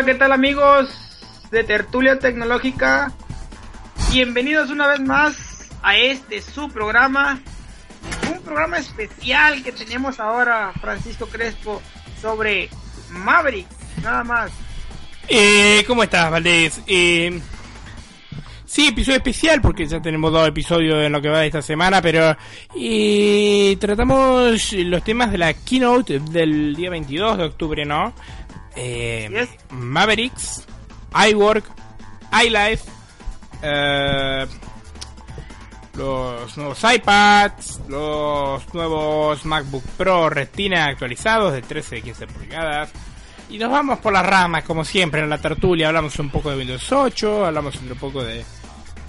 [0.00, 0.88] Hola, ¿qué tal amigos
[1.50, 3.12] de Tertulia Tecnológica?
[4.10, 7.38] Bienvenidos una vez más a este su programa,
[8.32, 11.82] un programa especial que tenemos ahora, Francisco Crespo,
[12.18, 12.70] sobre
[13.10, 13.66] Maverick,
[14.02, 14.50] nada más.
[15.28, 16.80] Eh, ¿Cómo estás, Valdés?
[16.86, 17.38] Eh,
[18.64, 22.00] sí, episodio especial porque ya tenemos dos episodios en lo que va de esta semana,
[22.00, 22.34] pero
[22.74, 28.14] eh, tratamos los temas de la keynote del día 22 de octubre, ¿no?
[28.76, 29.48] Eh.
[29.70, 30.66] Mavericks,
[31.30, 31.64] iWork,
[32.44, 32.84] iLife,
[33.62, 34.46] eh,
[35.94, 42.90] los nuevos iPads, los nuevos MacBook Pro Retina actualizados de 13 y 15 pulgadas.
[43.50, 45.88] Y nos vamos por las ramas, como siempre, en la tertulia.
[45.88, 48.44] Hablamos un poco de Windows 8, hablamos un poco de,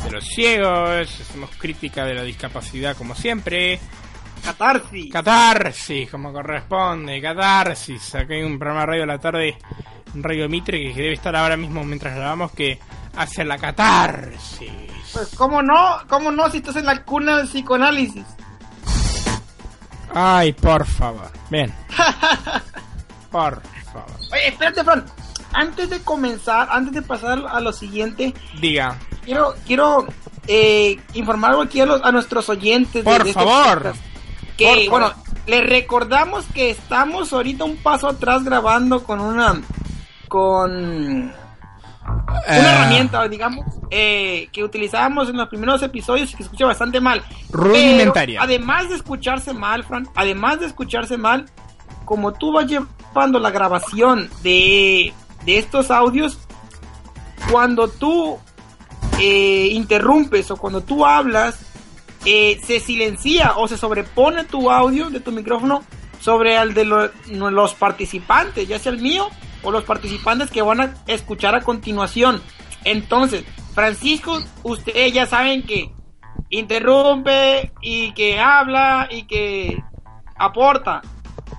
[0.03, 3.79] de los ciegos, hacemos crítica de la discapacidad, como siempre.
[4.43, 5.11] Catarsis.
[5.11, 8.15] Catarsis, como corresponde, catarsis.
[8.15, 9.57] Acá hay un programa de radio a la tarde,
[10.13, 12.79] en Radio Mitre, que debe estar ahora mismo mientras grabamos, que
[13.15, 14.71] hace la catarsis.
[15.13, 18.25] Pues cómo no, cómo no si estás en la cuna del psicoanálisis.
[20.13, 21.31] Ay, por favor.
[21.49, 21.73] Bien.
[23.31, 23.61] Por
[23.93, 24.11] favor.
[24.33, 25.05] Oye, espérate, Fran.
[25.53, 28.97] Antes de comenzar, antes de pasar a lo siguiente, Diga.
[29.23, 30.05] quiero quiero
[30.47, 32.93] eh, informar aquí a, los- a nuestros oyentes.
[32.95, 33.93] de- Por de este favor.
[34.61, 34.89] Que, Por favor.
[35.15, 39.61] bueno, les recordamos que estamos ahorita un paso atrás grabando con una.
[40.27, 40.71] con.
[42.03, 46.99] Una Eh, herramienta, digamos, eh, que utilizábamos en los primeros episodios y que escucha bastante
[46.99, 47.23] mal.
[47.51, 48.39] Rudimentaria.
[48.39, 51.45] Pero, además de escucharse mal, Fran, además de escucharse mal,
[52.05, 55.13] como tú vas llevando la grabación de,
[55.45, 56.39] de estos audios,
[57.51, 58.39] cuando tú
[59.19, 61.59] eh, interrumpes o cuando tú hablas,
[62.25, 65.83] eh, se silencia o se sobrepone tu audio de tu micrófono
[66.19, 69.29] sobre el de los participantes, ya sea el mío
[69.63, 72.41] o los participantes que van a escuchar a continuación.
[72.83, 73.43] Entonces,
[73.73, 75.91] Francisco, ustedes ya saben que
[76.49, 79.83] interrumpe y que habla y que
[80.35, 81.01] aporta.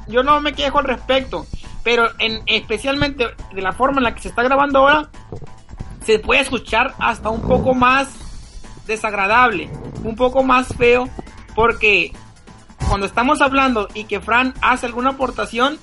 [0.09, 1.47] Yo no me quejo al respecto,
[1.83, 5.09] pero en especialmente de la forma en la que se está grabando ahora,
[6.05, 8.09] se puede escuchar hasta un poco más
[8.87, 9.71] desagradable,
[10.03, 11.09] un poco más feo,
[11.55, 12.13] porque
[12.89, 15.79] cuando estamos hablando y que Fran hace alguna aportación,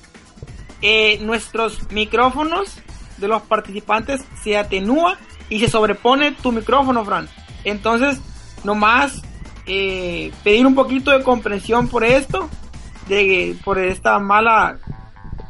[0.81, 2.77] eh, nuestros micrófonos
[3.17, 5.17] de los participantes se atenúa
[5.49, 7.27] y se sobrepone tu micrófono, Fran.
[7.63, 8.19] Entonces,
[8.63, 9.21] nomás
[9.65, 12.49] eh, pedir un poquito de comprensión por esto,
[13.07, 14.79] de, por esta mala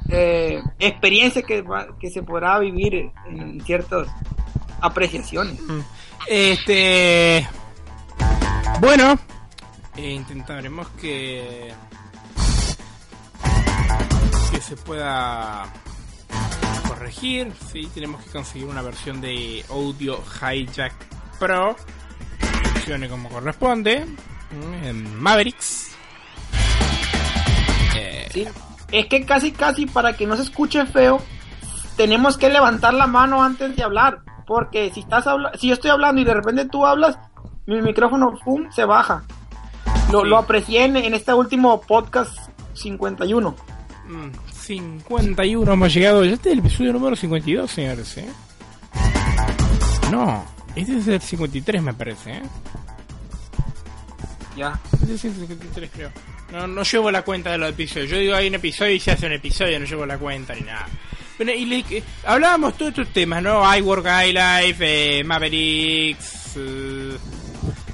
[0.09, 1.63] eh, experiencia que,
[1.99, 4.07] que se podrá vivir en ciertas
[4.81, 5.59] apreciaciones.
[6.27, 7.47] Este.
[8.79, 9.19] Bueno,
[9.97, 11.73] eh, intentaremos que.
[14.51, 15.65] que se pueda
[16.87, 17.51] corregir.
[17.71, 20.93] Sí, tenemos que conseguir una versión de Audio Hijack
[21.39, 21.75] Pro
[22.39, 24.05] que funcione como corresponde
[24.83, 25.91] en Mavericks.
[27.95, 28.47] Eh, Sí.
[28.91, 31.21] Es que casi casi para que no se escuche feo,
[31.97, 34.19] tenemos que levantar la mano antes de hablar.
[34.47, 37.19] Porque si estás habla si yo estoy hablando y de repente tú hablas,
[37.75, 39.23] mi micrófono pum, se baja.
[40.11, 40.27] Lo, Sí.
[40.29, 42.37] lo aprecié en, en este último podcast
[42.73, 43.55] 51.
[44.07, 46.23] mm, 51 hemos llegado.
[46.25, 48.17] Ya este es el episodio número 52, señores.
[48.17, 48.29] ¿eh?
[50.11, 50.43] No,
[50.75, 52.31] este es el 53, me parece.
[52.37, 52.41] ¿eh?
[54.57, 54.79] Ya.
[54.93, 56.11] Este es el 53, creo.
[56.51, 58.09] No, no llevo la cuenta de los episodios.
[58.09, 60.61] Yo digo, hay un episodio y se hace un episodio, no llevo la cuenta ni
[60.61, 60.87] nada.
[61.37, 63.61] Bueno, y le- eh, hablábamos todos estos temas, ¿no?
[63.77, 67.17] iWork, iLife, eh, Mavericks, eh,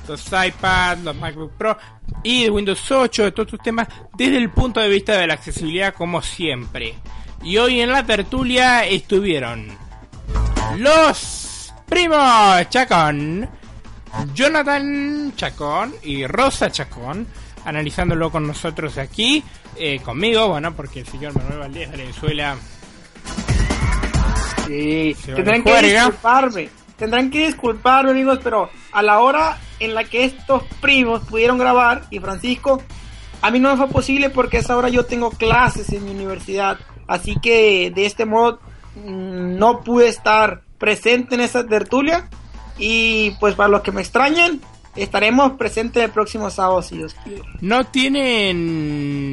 [0.08, 1.78] los iPads, los MacBook Pro
[2.24, 5.36] y de Windows 8, de todos estos temas, desde el punto de vista de la
[5.36, 6.96] accesibilidad, como siempre.
[7.44, 9.68] Y hoy en la tertulia estuvieron
[10.78, 13.50] los primos Chacón,
[14.34, 17.28] Jonathan Chacón y Rosa Chacón,
[17.66, 19.44] analizándolo con nosotros aquí,
[19.76, 22.58] eh, conmigo, bueno, porque el señor Manuel Valdés de Venezuela
[24.68, 25.16] Sí.
[25.26, 26.70] Tendrán que disculparme.
[26.98, 32.04] Tendrán que disculparme, amigos, pero a la hora en la que estos primos pudieron grabar
[32.10, 32.82] y Francisco,
[33.42, 36.12] a mí no me fue posible porque a esa hora yo tengo clases en mi
[36.12, 36.78] universidad.
[37.08, 38.60] Así que de este modo
[38.96, 42.30] mm, no pude estar presente en esa tertulia.
[42.78, 44.62] Y pues para los que me extrañen,
[44.96, 47.44] estaremos presentes el próximo sábado si Dios quiere.
[47.62, 49.28] ¿No tienen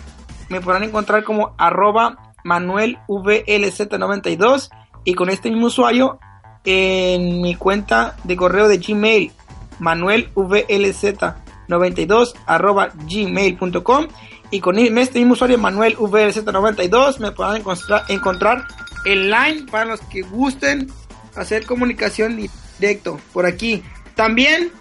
[0.47, 4.69] me podrán encontrar como arroba manuelvlz92
[5.03, 6.21] y con este mismo usuario
[6.63, 9.31] en mi cuenta de correo de Gmail,
[9.79, 14.07] manuelvlz92 arroba gmail.com
[14.51, 18.67] y con este mismo usuario manuelvlz92 me podrán encontrar, encontrar
[19.05, 20.91] el line para los que gusten
[21.35, 22.37] hacer comunicación
[22.79, 23.83] directo por aquí.
[24.15, 24.71] También,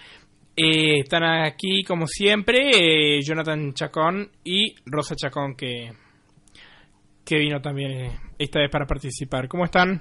[0.57, 5.93] Eh, están aquí, como siempre, eh, Jonathan Chacón y Rosa Chacón, que,
[7.25, 9.47] que vino también eh, esta vez para participar.
[9.47, 10.01] ¿Cómo están?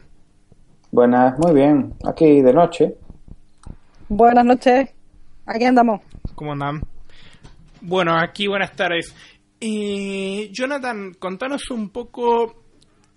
[0.92, 1.94] Buenas, muy bien.
[2.06, 2.96] Aquí de noche.
[4.10, 4.94] Buenas noches.
[5.46, 6.02] Aquí andamos.
[6.36, 6.82] ¿Cómo andan?
[7.82, 9.16] Bueno, aquí buenas tardes.
[9.64, 12.56] Eh, Jonathan, contanos un poco.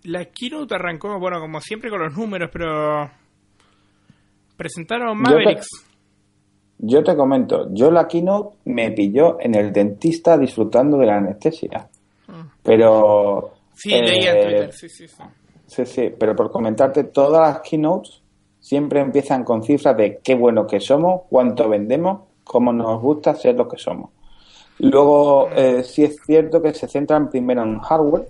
[0.02, 3.10] La keynote arrancó, bueno, como siempre con los números, pero.
[4.54, 5.68] Presentaron Mavericks.
[6.78, 11.88] Yo te, comento, yo la keynote me pilló en el dentista disfrutando de la anestesia.
[12.28, 12.46] Ah.
[12.62, 13.54] Pero.
[13.72, 15.22] Sí, leí en eh, Twitter, sí, sí, sí.
[15.66, 18.20] Sí, sí, pero por comentarte, todas las keynotes
[18.60, 23.56] siempre empiezan con cifras de qué bueno que somos, cuánto vendemos, cómo nos gusta ser
[23.56, 24.10] lo que somos.
[24.78, 28.28] Luego, eh, sí es cierto que se centran primero en hardware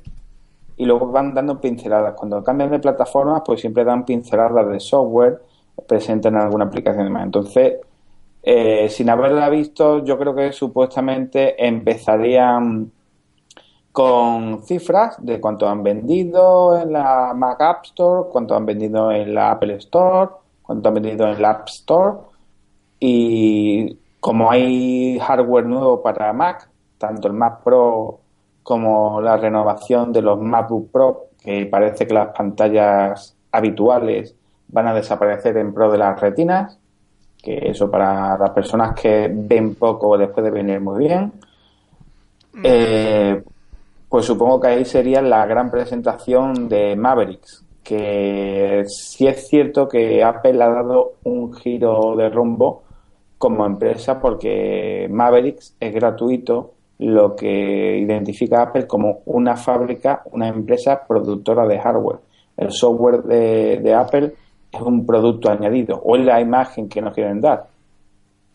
[0.77, 2.15] y luego van dando pinceladas.
[2.15, 5.41] Cuando cambian de plataformas, pues siempre dan pinceladas de software,
[5.87, 7.25] presentan alguna aplicación más.
[7.25, 7.75] Entonces,
[8.43, 12.93] eh, sin haberla visto, yo creo que supuestamente empezarían
[13.91, 19.33] con cifras de cuánto han vendido en la Mac App Store, cuánto han vendido en
[19.35, 20.31] la Apple Store,
[20.63, 22.19] cuánto han vendido en la App Store
[22.99, 26.67] y como hay hardware nuevo para Mac,
[26.97, 28.21] tanto el Mac Pro
[28.63, 34.35] como la renovación de los MacBook Pro, que parece que las pantallas habituales
[34.69, 36.79] van a desaparecer en pro de las retinas,
[37.37, 41.31] que eso para las personas que ven poco les puede venir muy bien.
[42.55, 42.63] Mm.
[42.65, 43.43] Eh,
[44.09, 50.25] pues supongo que ahí sería la gran presentación de Mavericks, que sí es cierto que
[50.25, 52.84] Apple ha dado un giro de rumbo
[53.45, 60.49] como empresa porque Mavericks es gratuito, lo que identifica a Apple como una fábrica, una
[60.49, 62.21] empresa productora de hardware.
[62.57, 64.33] El software de, Apple
[64.73, 67.67] es un producto añadido o es la imagen que nos quieren dar.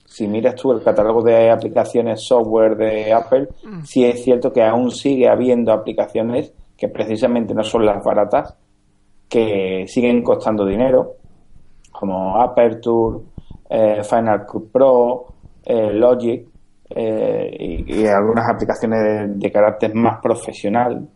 [0.06, 3.84] Si miras tú el catálogo de aplicaciones software de Apple, mm.
[3.84, 8.58] sí es cierto que aún sigue habiendo aplicaciones que precisamente no son las baratas,
[9.28, 11.18] que siguen costando dinero,
[11.92, 13.20] como Aperture,
[13.70, 15.26] eh, Final Cut Pro,
[15.64, 16.48] eh, Logic
[16.90, 21.08] eh, y, y algunas aplicaciones de, carácter más profesional.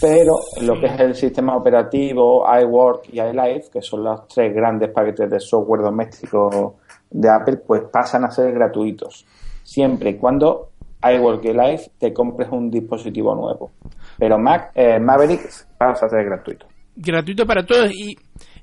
[0.00, 4.90] Pero lo que es el sistema operativo, iWork y iLife, que son los tres grandes
[4.90, 6.76] paquetes de software doméstico
[7.10, 9.26] de Apple, pues pasan a ser gratuitos.
[9.62, 10.70] Siempre y cuando
[11.02, 13.72] iWork y iLife te compres un dispositivo nuevo.
[14.18, 15.42] Pero Mac, eh, Maverick
[15.76, 16.66] pasa a ser gratuito.
[16.96, 18.14] gratuito para todos y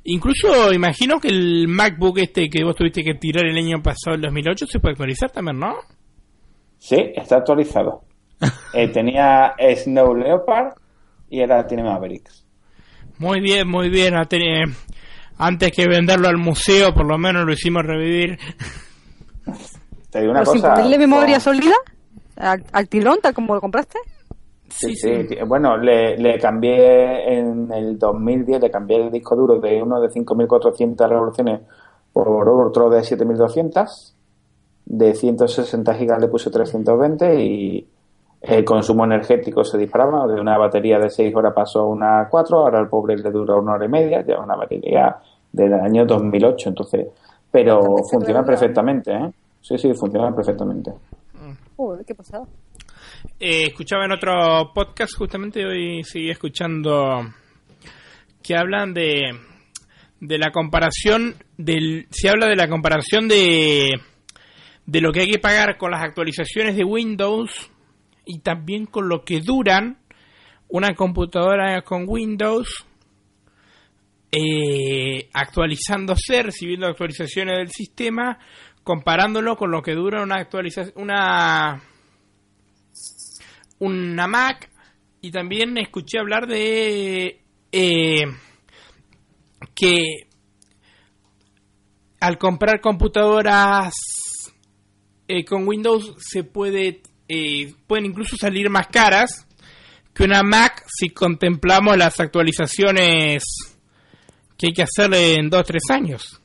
[0.08, 4.22] incluso imagino que el MacBook este que vos tuviste que tirar el año pasado, el
[4.22, 5.76] 2008, se puede actualizar también, ¿no?
[6.80, 8.04] Sí, está actualizado.
[8.74, 10.74] Eh, tenía Snow Leopard
[11.30, 12.46] y ahora tiene Mavericks.
[13.18, 14.14] Muy bien, muy bien.
[14.30, 14.72] teni-
[15.40, 18.38] Antes que venderlo al museo, por lo menos lo hicimos revivir.
[20.12, 20.74] Te digo una cosa.
[20.76, 21.74] ponerle memoria sólida
[22.90, 23.98] tirón, tal como lo compraste.
[24.70, 25.28] Sí, sí.
[25.48, 30.10] Bueno, le, le cambié en el 2010, le cambié el disco duro de uno de
[30.10, 31.62] 5.400 revoluciones
[32.12, 34.14] por otro de 7.200.
[34.86, 37.88] De 160 gigas le puse 320 y
[38.42, 40.28] el consumo energético se disparaba.
[40.28, 43.56] De una batería de 6 horas pasó a una 4, ahora el pobre le dura
[43.56, 45.18] una hora y media, ya una batería
[45.52, 46.70] del año 2008.
[46.70, 47.08] Entonces,
[47.52, 49.32] pero funciona perfectamente, ¿eh?
[49.62, 50.94] Sí, sí, funciona perfectamente.
[51.76, 52.46] Uy, qué pasada.
[53.40, 57.22] Eh, escuchaba en otro podcast, justamente hoy seguí escuchando
[58.44, 59.32] que hablan de
[60.20, 64.00] de la comparación del se habla de la comparación de
[64.86, 67.70] de lo que hay que pagar con las actualizaciones de Windows
[68.26, 70.00] y también con lo que duran
[70.70, 72.86] una computadora con Windows
[74.32, 78.38] eh, actualizándose, recibiendo actualizaciones del sistema,
[78.84, 81.82] comparándolo con lo que dura una actualización, una
[83.80, 84.70] una Mac
[85.22, 87.42] y también escuché hablar de
[87.72, 88.26] eh,
[89.76, 90.28] que
[92.20, 93.94] al comprar computadoras
[95.28, 99.48] eh, con Windows se puede eh, pueden incluso salir más caras
[100.14, 103.44] que una Mac si contemplamos las actualizaciones
[104.58, 106.42] que hay que hacerle en 2-3 años.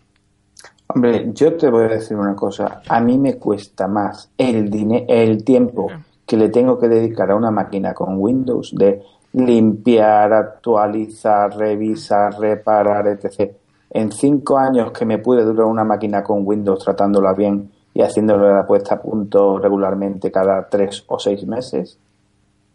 [0.88, 2.82] Hombre, yo te voy a decir una cosa.
[2.86, 4.68] A mí me cuesta más el,
[5.08, 5.88] el tiempo
[6.32, 9.02] que le tengo que dedicar a una máquina con Windows de
[9.34, 13.52] limpiar, actualizar, revisar, reparar, etc.
[13.90, 18.48] En cinco años que me puede durar una máquina con Windows tratándola bien y haciéndole
[18.50, 21.98] la puesta a punto regularmente cada tres o seis meses,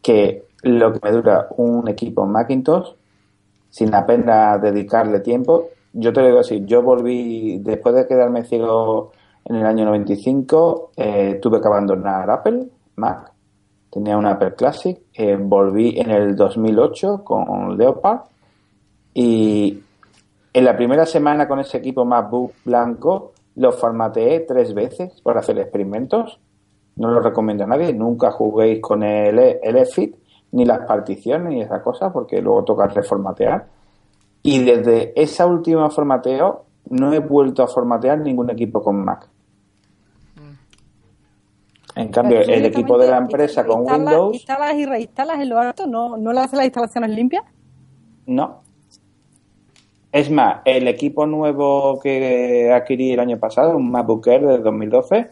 [0.03, 2.91] que lo que me dura un equipo Macintosh
[3.71, 5.69] sin apenas dedicarle tiempo.
[5.93, 9.13] Yo te lo digo así, yo volví, después de quedarme ciego
[9.45, 13.31] en el año 95, eh, tuve que abandonar Apple, Mac,
[13.91, 18.21] tenía un Apple Classic, eh, volví en el 2008 con Leopard
[19.13, 19.79] y
[20.53, 25.57] en la primera semana con ese equipo MacBook blanco lo formateé tres veces por hacer
[25.59, 26.39] experimentos.
[26.95, 30.15] No lo recomiendo a nadie, nunca juguéis con el, el EFIT
[30.51, 33.67] ni las particiones ni esa cosa porque luego toca reformatear.
[34.43, 39.27] Y desde esa última formateo no he vuelto a formatear ningún equipo con Mac.
[41.97, 45.87] En cambio, el equipo de la empresa con Windows, Instalas y reinstalas en lo alto,
[45.87, 47.43] no, no le haces las instalaciones limpias.
[48.25, 48.61] no.
[50.09, 55.27] Es más, el equipo nuevo que adquirí el año pasado, un MacBook Air de 2012,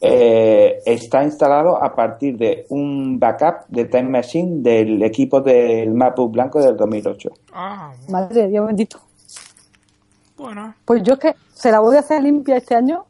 [0.00, 6.32] eh, está instalado a partir de un backup de Time Machine del equipo del MacBook
[6.32, 7.30] blanco del 2008.
[7.52, 8.98] Ah, Madre de Dios bendito.
[10.36, 10.74] bueno.
[10.84, 13.06] Pues yo es que se la voy a hacer limpia este año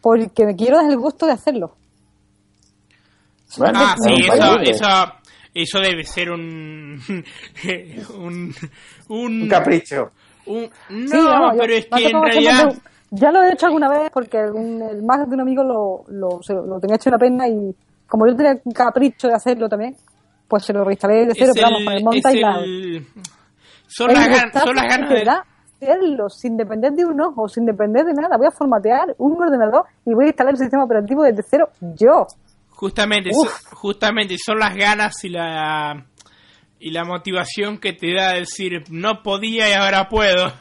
[0.00, 1.72] porque me quiero dar el gusto de hacerlo.
[3.58, 4.86] Bueno, Ah, sí, eso, eso,
[5.54, 7.00] eso debe ser un.
[8.18, 8.54] un.
[9.08, 9.42] un.
[9.42, 10.10] Un capricho.
[10.46, 12.72] un- no, Sí, vamos, yo- pero es que en realidad.
[13.14, 16.54] Ya lo he hecho alguna vez porque el Mac de un amigo lo, lo, se-
[16.54, 17.74] lo tenía hecho una pena y
[18.08, 19.94] como yo tenía un capricho de hacerlo también,
[20.48, 22.56] pues se lo reinstalé de cero, es pero vamos, el- con el monta y la...
[22.60, 23.06] el-
[23.86, 25.30] son, el las gan- son las ganas de.
[25.82, 28.38] hacerlo sin depender de un ojo, sin depender de nada.
[28.38, 32.26] Voy a formatear un ordenador y voy a instalar el sistema operativo desde cero yo.
[32.82, 33.62] Justamente, Uf.
[33.74, 36.04] justamente son las ganas y la
[36.80, 40.52] y la motivación que te da decir no podía y ahora puedo.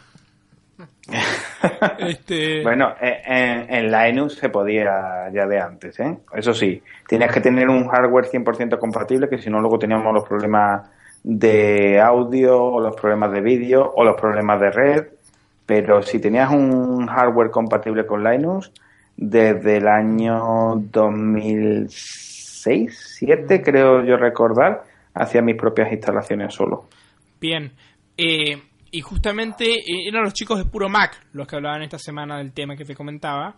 [1.97, 6.15] este, Bueno, eh, en, en Linux se podía ya de antes, ¿eh?
[6.35, 10.23] Eso sí, tienes que tener un hardware 100% compatible, que si no luego teníamos los
[10.23, 10.91] problemas
[11.23, 15.07] de audio, o los problemas de vídeo, o los problemas de red.
[15.65, 18.71] Pero si tenías un hardware compatible con Linux,
[19.17, 26.87] desde el año 2006, 2007, creo yo recordar, hacía mis propias instalaciones solo.
[27.39, 27.71] Bien.
[28.17, 32.37] Eh, y justamente eh, eran los chicos de Puro Mac los que hablaban esta semana
[32.37, 33.55] del tema que te comentaba.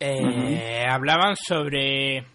[0.00, 2.26] Eh, Hablaban sobre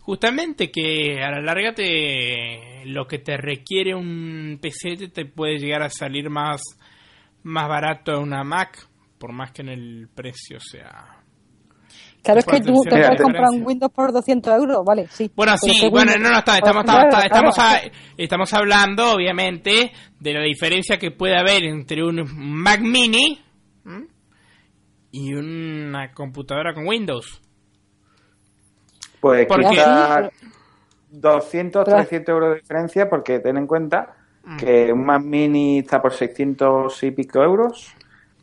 [0.00, 5.82] justamente que a la larga te lo que te requiere un PC te- puede llegar
[5.82, 6.62] a salir más
[7.42, 8.86] más barato una Mac,
[9.18, 11.21] por más que en el precio sea.
[12.22, 13.22] Claro, es que tú te puedes diferencia.
[13.24, 15.30] comprar un Windows por 200 euros, vale, sí.
[15.34, 19.92] Bueno, sí, bueno, Windows- no, no, está- estamos, Claro, estamos, claro, a- estamos hablando, obviamente,
[20.20, 23.40] de la diferencia que puede haber entre un Mac Mini
[23.84, 24.06] ¿m?
[25.10, 27.40] y una computadora con Windows.
[29.20, 30.30] Pues Porque- quizás
[31.10, 34.16] 200, Pero- 300 euros de diferencia, porque ten en cuenta
[34.58, 37.94] que un Mac Mini está por 600 y pico euros.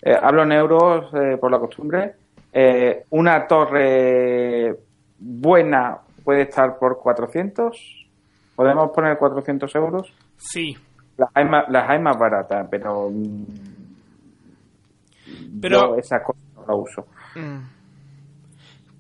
[0.02, 2.14] Eh, hablo en euros eh, por la costumbre.
[2.54, 4.76] Eh, una torre
[5.20, 8.08] buena puede estar por 400.
[8.56, 10.14] ¿Podemos poner 400 euros?
[10.38, 10.76] Sí,
[11.18, 13.44] Las hay más, las hay más baratas, pero, mm,
[15.62, 17.06] Pero- yo esa cosa no la uso.
[17.36, 17.60] Mm.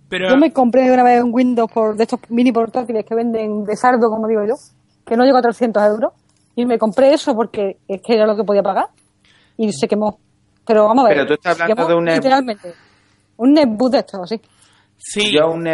[0.10, 3.64] pero Yo me compré una vez un Windows por, de estos mini portátiles que venden
[3.66, 4.56] de sardo, como digo yo,
[5.06, 6.14] que no llegó a 300 euros.
[6.56, 8.88] Y me compré eso porque es que era lo que podía pagar.
[9.56, 10.20] Y se quemó.
[10.66, 11.18] Pero vamos a ver.
[11.18, 12.74] Pero tú estás se hablando quemó de un net- Literalmente.
[13.40, 14.42] Un netbook de estos, así.
[14.98, 15.66] sí, Yo un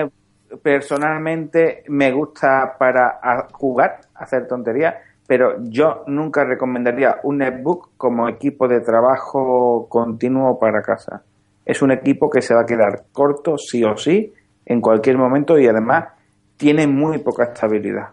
[0.62, 3.20] personalmente me gusta para
[3.52, 4.96] jugar, hacer tonterías,
[5.28, 11.24] pero yo nunca recomendaría un netbook como equipo de trabajo continuo para casa.
[11.66, 14.32] Es un equipo que se va a quedar corto sí o sí
[14.66, 16.06] en cualquier momento y además
[16.58, 18.10] tiene muy poca estabilidad.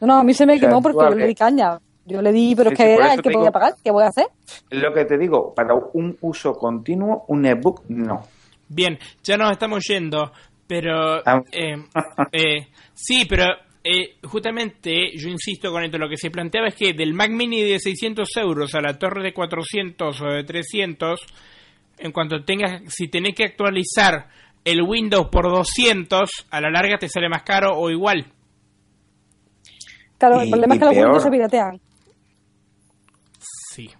[0.00, 1.78] No, no, a mí se me O sea, quemó porque yo le di caña.
[2.06, 3.74] Yo le di, pero Sí, es que sí, era el que digo- podía pagar.
[3.82, 4.28] ¿Qué voy a hacer?
[4.70, 8.22] Lo que te digo, para un uso continuo, un netbook no.
[8.68, 10.32] Bien, ya nos estamos yendo,
[10.66, 11.18] pero
[11.52, 11.76] eh,
[12.32, 13.46] eh, sí, pero
[13.84, 17.62] eh, justamente yo insisto con esto, lo que se planteaba es que del Mac Mini
[17.62, 21.20] de 600 euros a la torre de 400 o de 300,
[21.98, 24.28] en cuanto tengas, si tenés que actualizar
[24.64, 28.26] el Windows por 200, a la larga te sale más caro o igual.
[30.18, 30.94] Claro, el Y- problema es que los.
[30.96, 31.80] Windows se piratean.
[33.72, 33.90] Sí.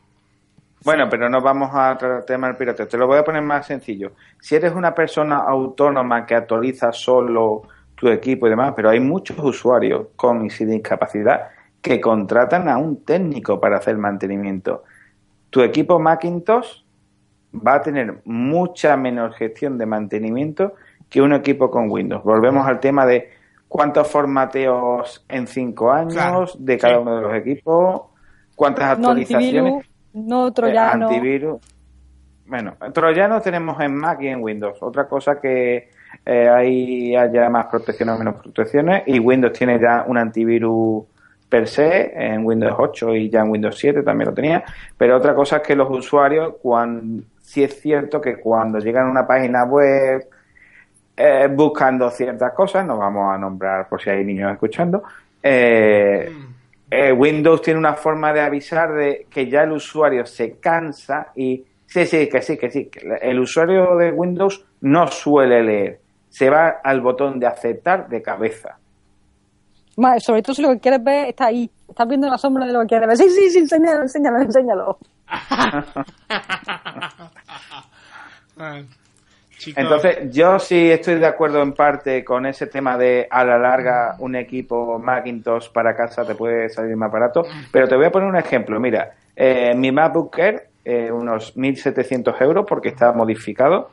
[0.88, 2.88] Bueno, pero no vamos a tratar el tema del pirata.
[2.88, 4.12] Te lo voy a poner más sencillo.
[4.40, 7.60] Si eres una persona autónoma que actualiza solo
[7.94, 11.48] tu equipo y demás, pero hay muchos usuarios con y sin discapacidad
[11.82, 14.84] que contratan a un técnico para hacer mantenimiento.
[15.50, 16.84] Tu equipo Macintosh
[17.54, 20.72] va a tener mucha menos gestión de mantenimiento
[21.10, 22.24] que un equipo con Windows.
[22.24, 23.28] Volvemos al tema de
[23.68, 27.00] cuántos formateos en cinco años Claro, de cada sí.
[27.02, 28.02] uno de los equipos,
[28.56, 29.87] cuántas actualizaciones.
[30.14, 31.08] No Eh, troyano.
[31.08, 31.60] antivirus.
[32.46, 34.78] Bueno, troyanos tenemos en Mac y en Windows.
[34.82, 35.90] Otra cosa que
[36.24, 39.02] eh, ahí haya más protecciones o menos protecciones.
[39.06, 41.04] Y Windows tiene ya un antivirus
[41.48, 44.64] per se en Windows 8 y ya en Windows 7 también lo tenía.
[44.96, 49.10] Pero otra cosa es que los usuarios, cuando, sí es cierto que cuando llegan a
[49.10, 50.26] una página web
[51.16, 55.02] eh, buscando ciertas cosas, no vamos a nombrar por si hay niños escuchando,
[55.42, 56.30] eh,
[56.90, 61.64] eh, Windows tiene una forma de avisar de que ya el usuario se cansa y
[61.86, 62.86] sí, sí, que sí, que sí.
[62.86, 68.22] que el usuario de Windows no suele leer, se va al botón de aceptar de
[68.22, 68.78] cabeza.
[69.96, 71.68] Más, sobre todo si lo que quieres ver está ahí.
[71.88, 73.16] Estás viendo la sombra de lo que quieres ver.
[73.16, 74.98] Sí, sí, sí, enséñalo, enséñalo, enséñalo.
[79.76, 84.16] Entonces, yo sí estoy de acuerdo en parte con ese tema de a la larga
[84.18, 87.42] un equipo Macintosh para casa te puede salir más barato,
[87.72, 88.78] pero te voy a poner un ejemplo.
[88.78, 93.90] Mira, eh, mi MacBook Air, eh, unos 1.700 euros porque está modificado,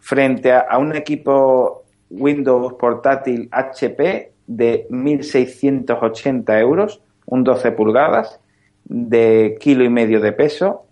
[0.00, 8.40] frente a, a un equipo Windows portátil HP de 1.680 euros, un 12 pulgadas,
[8.84, 10.86] de kilo y medio de peso,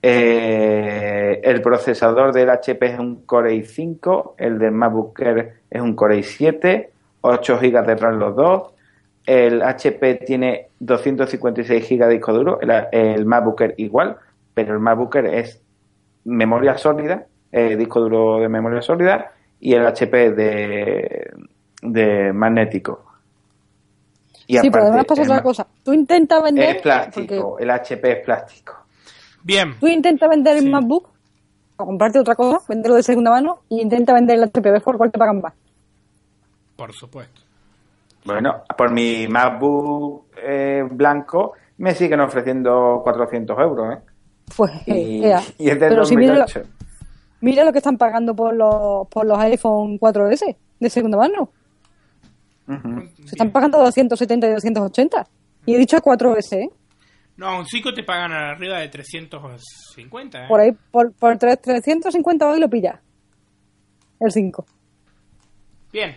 [0.00, 5.94] eh, el procesador del HP es un Core i5, el del MacBook Air es un
[5.94, 6.88] Core i7,
[7.20, 8.72] 8 GB de RAM los dos.
[9.26, 14.16] El HP tiene 256 GB de disco duro, el, el MacBook Air igual,
[14.54, 15.62] pero el MacBook Air es
[16.24, 21.30] memoria sólida, eh, disco duro de memoria sólida, y el HP de,
[21.82, 23.04] de magnético.
[24.46, 25.66] Y sí, pero además pasa otra cosa.
[25.84, 26.76] Tú intentas vender.
[26.76, 28.78] Es plástico, porque el HP es plástico.
[29.42, 30.70] Bien, Tú intentas vender el.
[30.70, 31.10] MacBook
[31.78, 35.10] o comprarte otra cosa, venderlo de segunda mano y intenta vender el HP por cuál
[35.12, 35.54] te pagan más.
[36.76, 37.40] por supuesto.
[38.24, 43.98] Bueno, por mi MacBook eh, blanco me siguen ofreciendo 400 euros, ¿eh?
[44.56, 45.40] Pues, Y, ea.
[45.56, 46.68] y es del pero si mira lo, 2008.
[47.40, 51.50] mira lo que están pagando por los, por los iPhone 4S de segunda mano.
[53.24, 55.26] Se están pagando 270 y 280.
[55.66, 56.70] Y he dicho 4S, ¿eh?
[57.38, 60.42] No, un 5 te pagan arriba de 350.
[60.42, 60.46] ¿eh?
[60.48, 63.00] Por ahí, por, por 350 hoy lo pilla.
[64.18, 64.66] El 5.
[65.92, 66.16] Bien,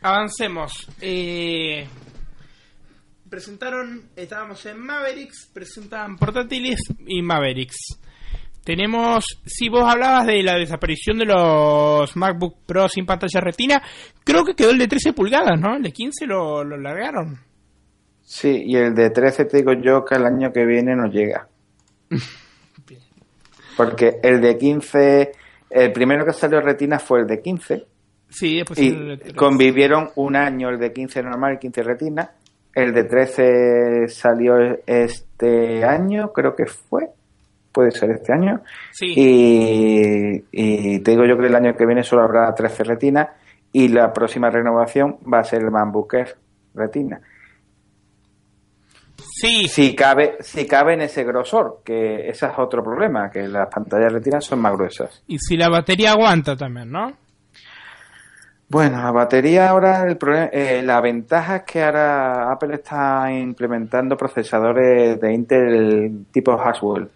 [0.00, 0.72] avancemos.
[1.00, 1.84] Eh,
[3.28, 7.98] presentaron, estábamos en Mavericks, presentaban portátiles y Mavericks.
[8.62, 13.82] Tenemos, si vos hablabas de la desaparición de los MacBook Pro sin pantalla retina,
[14.22, 15.74] creo que quedó el de 13 pulgadas, ¿no?
[15.74, 17.40] El de 15 lo, lo largaron.
[18.24, 21.46] Sí, y el de 13 te digo yo que el año que viene no llega.
[23.76, 25.32] Porque el de 15,
[25.70, 27.86] el primero que salió retina fue el de 15.
[28.30, 29.36] Sí, y el de 13.
[29.36, 32.30] convivieron un año el de 15 normal y 15 retina.
[32.74, 34.56] El de 13 salió
[34.86, 37.10] este año, creo que fue.
[37.72, 38.62] Puede ser este año.
[38.92, 39.12] Sí.
[39.16, 43.34] Y, y te digo yo que el año que viene solo habrá 13 retina.
[43.72, 46.14] Y la próxima renovación va a ser el MacBook
[46.74, 47.20] retina.
[49.36, 53.68] Sí, Si cabe, si cabe en ese grosor, que ese es otro problema, que las
[53.68, 55.24] pantallas retina son más gruesas.
[55.26, 57.12] y si la batería aguanta también, ¿no?
[58.68, 64.16] Bueno, la batería ahora, el problema, eh, la ventaja es que ahora Apple está implementando
[64.16, 67.08] procesadores de Intel tipo Haswell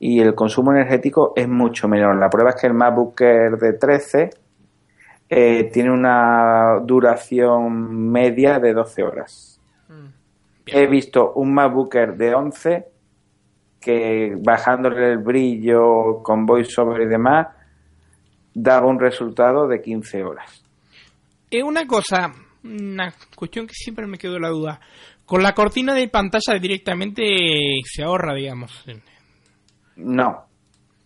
[0.00, 2.16] y el consumo energético es mucho menor.
[2.18, 4.30] La prueba es que el MacBook Air de 13
[5.28, 9.59] eh, tiene una duración media de 12 horas.
[10.72, 12.84] He visto un MacBook Air de 11
[13.80, 17.46] que bajándole el brillo con voiceover y demás
[18.52, 20.62] daba un resultado de 15 horas.
[21.50, 22.32] Eh, una cosa,
[22.64, 24.80] una cuestión que siempre me quedó la duda.
[25.24, 27.22] Con la cortina de pantalla directamente
[27.84, 28.84] se ahorra, digamos.
[29.96, 30.44] No,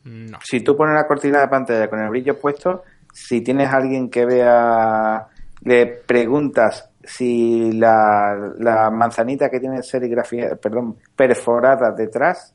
[0.05, 0.39] No.
[0.43, 4.11] si tú pones la cortina de pantalla con el brillo puesto, si tienes a alguien
[4.11, 5.27] que vea,
[5.63, 12.55] le preguntas si la, la manzanita que tiene serigrafía, perdón, perforada detrás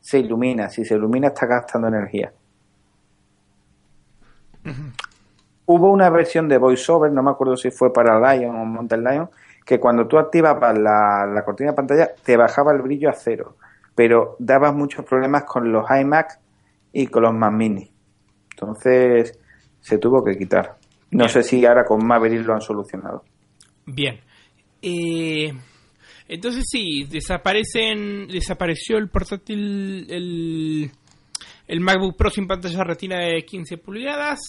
[0.00, 0.68] se ilumina.
[0.68, 2.32] Si se ilumina está gastando energía.
[5.66, 9.30] Hubo una versión de VoiceOver, no me acuerdo si fue para Lion o Mountain Lion,
[9.64, 13.56] que cuando tú activabas la, la cortina de pantalla te bajaba el brillo a cero,
[13.94, 16.38] pero dabas muchos problemas con los iMac
[16.92, 17.90] y con los Mac Mini.
[18.50, 19.38] Entonces
[19.80, 20.76] se tuvo que quitar.
[21.10, 21.28] No Bien.
[21.28, 23.24] sé si ahora con Maverick lo han solucionado.
[23.90, 24.20] Bien.
[24.82, 25.50] Eh,
[26.28, 30.90] entonces sí, desaparecen, desapareció el portátil, el,
[31.66, 34.40] el MacBook Pro sin pantalla retina de 15 pulgadas.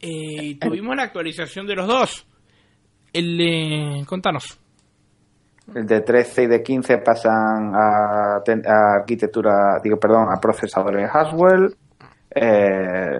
[0.00, 2.26] Eh, y tuvimos la actualización de los dos.
[3.12, 4.04] El de...
[4.06, 4.58] Contanos.
[5.74, 8.42] El de 13 y de 15 pasan a,
[8.96, 11.74] arquitectura, digo, perdón, a procesadores Haswell.
[12.34, 13.18] Eh,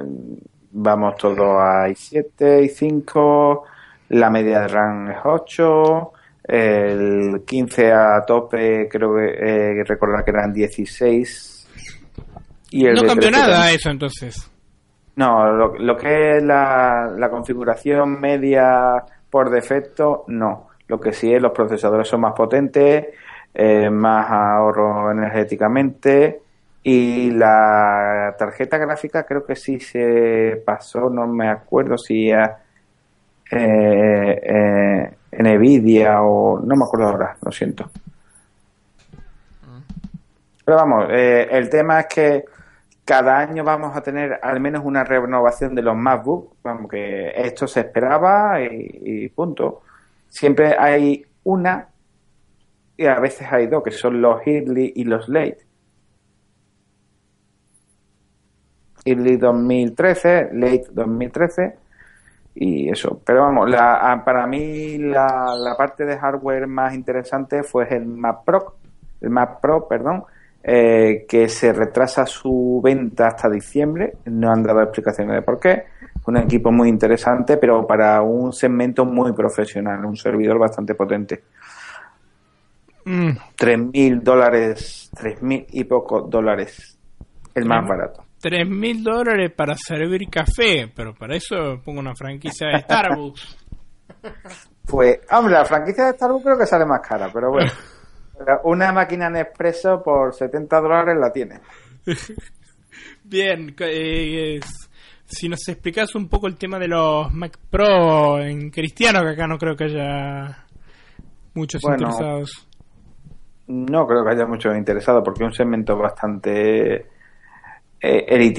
[0.73, 3.74] vamos todo a i7, i5.
[4.11, 6.13] La media de RAM es 8.
[6.45, 11.69] El 15 a tope, creo que eh, recordar que eran 16.
[12.71, 14.51] Y el No cambió 13 nada eso entonces.
[15.17, 20.69] No, lo, lo que es la, la configuración media por defecto, no.
[20.87, 23.07] Lo que sí es los procesadores son más potentes,
[23.55, 26.41] eh, más ahorro energéticamente
[26.83, 32.64] y la tarjeta gráfica creo que sí se pasó, no me acuerdo si a
[33.51, 37.91] eh, eh, Nvidia o no me acuerdo ahora, lo siento.
[40.65, 42.45] Pero vamos, eh, el tema es que
[43.05, 47.67] cada año vamos a tener al menos una renovación de los MacBook, vamos que esto
[47.67, 49.83] se esperaba y, y punto.
[50.29, 51.89] Siempre hay una
[52.97, 55.59] y a veces hay dos, que son los Early y los Late.
[59.05, 61.84] Early 2013, Late 2013
[62.55, 63.21] y eso.
[63.25, 68.45] Pero vamos, la, para mí la, la parte de hardware más interesante fue el Mac
[68.45, 68.77] Pro,
[69.21, 70.25] el Mac Pro, perdón,
[70.63, 74.15] eh, que se retrasa su venta hasta diciembre.
[74.27, 75.85] No han dado explicaciones de por qué.
[76.27, 81.43] Un equipo muy interesante, pero para un segmento muy profesional, un servidor bastante potente.
[83.05, 86.99] Mm, Tres mil dólares, tres mil y pocos dólares,
[87.55, 87.89] el más Mm.
[87.89, 88.24] barato.
[88.45, 93.59] Tres mil dólares para servir café, pero para eso pongo una franquicia de Starbucks.
[94.87, 97.73] Pues, hombre, la franquicia de Starbucks creo que sale más cara, pero bueno.
[98.65, 101.61] Una máquina Nespresso por 70 dólares la tiene.
[103.25, 104.61] Bien, eh,
[105.25, 109.47] si nos explicas un poco el tema de los Mac Pro en cristiano, que acá
[109.47, 110.67] no creo que haya
[111.55, 111.97] muchos Bueno.
[112.09, 112.69] interesados.
[113.69, 117.07] No creo que haya muchos interesados porque es un segmento bastante
[118.05, 118.55] eh.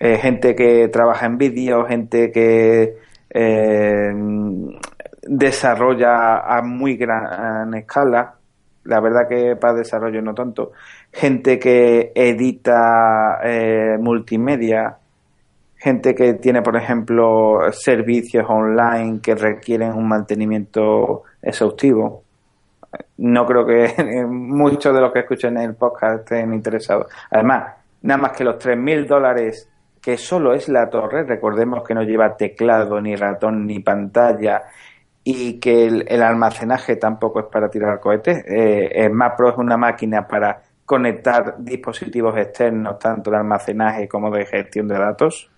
[0.00, 2.98] Eh, gente que trabaja en vídeo, gente que
[3.30, 4.12] eh,
[5.22, 8.34] desarrolla a muy gran escala.
[8.84, 10.72] la verdad que para desarrollo no tanto.
[11.12, 14.96] Gente que edita eh, multimedia,
[15.76, 22.24] gente que tiene, por ejemplo, servicios online que requieren un mantenimiento exhaustivo.
[23.18, 27.06] No creo que muchos de los que escuchen el podcast estén interesados.
[27.30, 29.68] Además, nada más que los 3.000 dólares
[30.00, 34.62] que solo es la torre, recordemos que no lleva teclado, ni ratón, ni pantalla,
[35.24, 38.44] y que el, almacenaje tampoco es para tirar cohetes.
[38.46, 44.88] Eh, Pro es una máquina para conectar dispositivos externos, tanto de almacenaje como de gestión
[44.88, 45.50] de datos.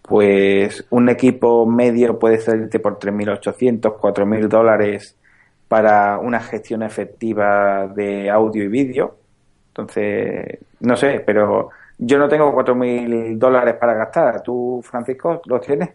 [0.00, 5.18] Pues un equipo medio puede salirte por 3.800, 4.000 dólares
[5.68, 9.17] para una gestión efectiva de audio y vídeo.
[9.78, 14.42] Entonces, no sé, pero yo no tengo 4.000 dólares para gastar.
[14.42, 15.90] ¿Tú, Francisco, los tienes?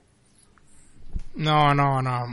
[1.35, 2.25] No, no, no.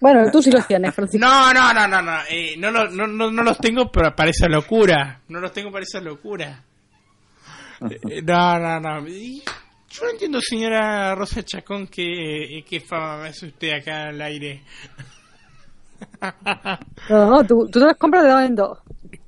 [0.00, 1.26] Bueno, tú sí los tienes, Francisco.
[1.26, 2.18] No, no, no, no, no.
[2.30, 5.20] Eh, no, no, no, no, los tengo pero para esa locura.
[5.28, 6.62] No los tengo para esa locura.
[7.82, 9.06] Eh, no, no, no.
[9.06, 14.62] yo no entiendo, señora Rosa Chacón, qué, qué fama me hace usted acá al aire.
[17.08, 18.78] No, tú, tú te las compras de dos en dos.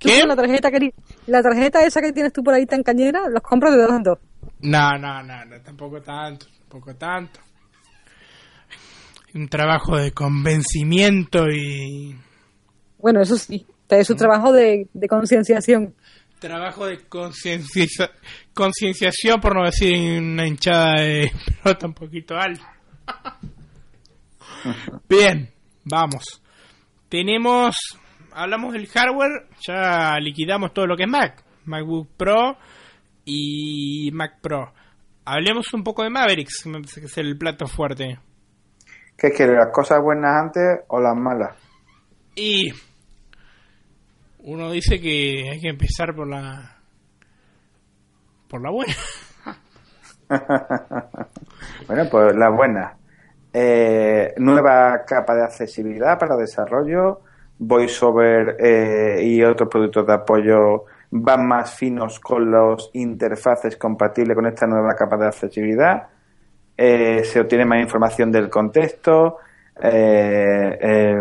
[0.05, 0.27] ¿Qué?
[0.27, 0.95] La tarjeta, que,
[1.27, 4.03] la tarjeta esa que tienes tú por ahí tan cañera, los compras de dos en
[4.03, 4.19] dos.
[4.61, 7.41] No, no, no, no, tampoco tanto, tampoco tanto
[9.35, 12.17] un trabajo de convencimiento y...
[12.99, 15.95] Bueno, eso sí, es un trabajo de, de concienciación.
[16.39, 17.01] Trabajo de
[18.55, 22.77] concienciación, por no decir una hinchada de pelota un poquito alta.
[25.09, 25.51] Bien,
[25.85, 26.43] vamos.
[27.09, 27.75] Tenemos,
[28.35, 32.57] hablamos del hardware, ya liquidamos todo lo que es Mac, MacBook Pro
[33.25, 34.73] y Mac Pro.
[35.25, 38.19] Hablemos un poco de Mavericks, que es el plato fuerte.
[39.17, 41.57] ¿Qué quieres, las cosas buenas antes o las malas?
[42.35, 42.73] Y
[44.41, 46.79] uno dice que hay que empezar por la
[48.49, 48.95] por la buena.
[51.87, 52.97] bueno, pues la buena.
[53.53, 57.21] Eh, nueva capa de accesibilidad para desarrollo,
[57.59, 64.47] VoiceOver eh, y otros productos de apoyo van más finos con los interfaces compatibles con
[64.47, 66.09] esta nueva capa de accesibilidad.
[66.77, 69.39] Eh, se obtiene más información del contexto,
[69.81, 71.17] eh, eh,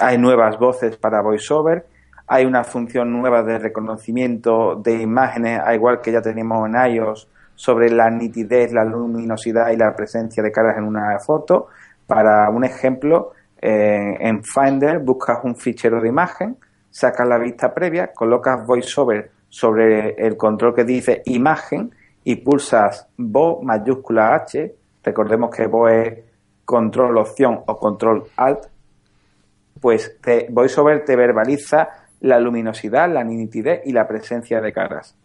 [0.00, 1.86] hay nuevas voces para VoiceOver,
[2.26, 7.28] hay una función nueva de reconocimiento de imágenes, al igual que ya tenemos en iOS,
[7.54, 11.68] sobre la nitidez, la luminosidad y la presencia de caras en una foto.
[12.06, 16.56] Para un ejemplo, en Finder buscas un fichero de imagen,
[16.90, 21.90] sacas la vista previa, colocas VoiceOver sobre el control que dice imagen
[22.24, 26.18] y pulsas VO mayúscula H recordemos que es
[26.64, 28.66] control opción o control alt,
[29.80, 31.88] pues te, VoiceOver te verbaliza
[32.20, 35.16] la luminosidad, la nitidez y la presencia de caras.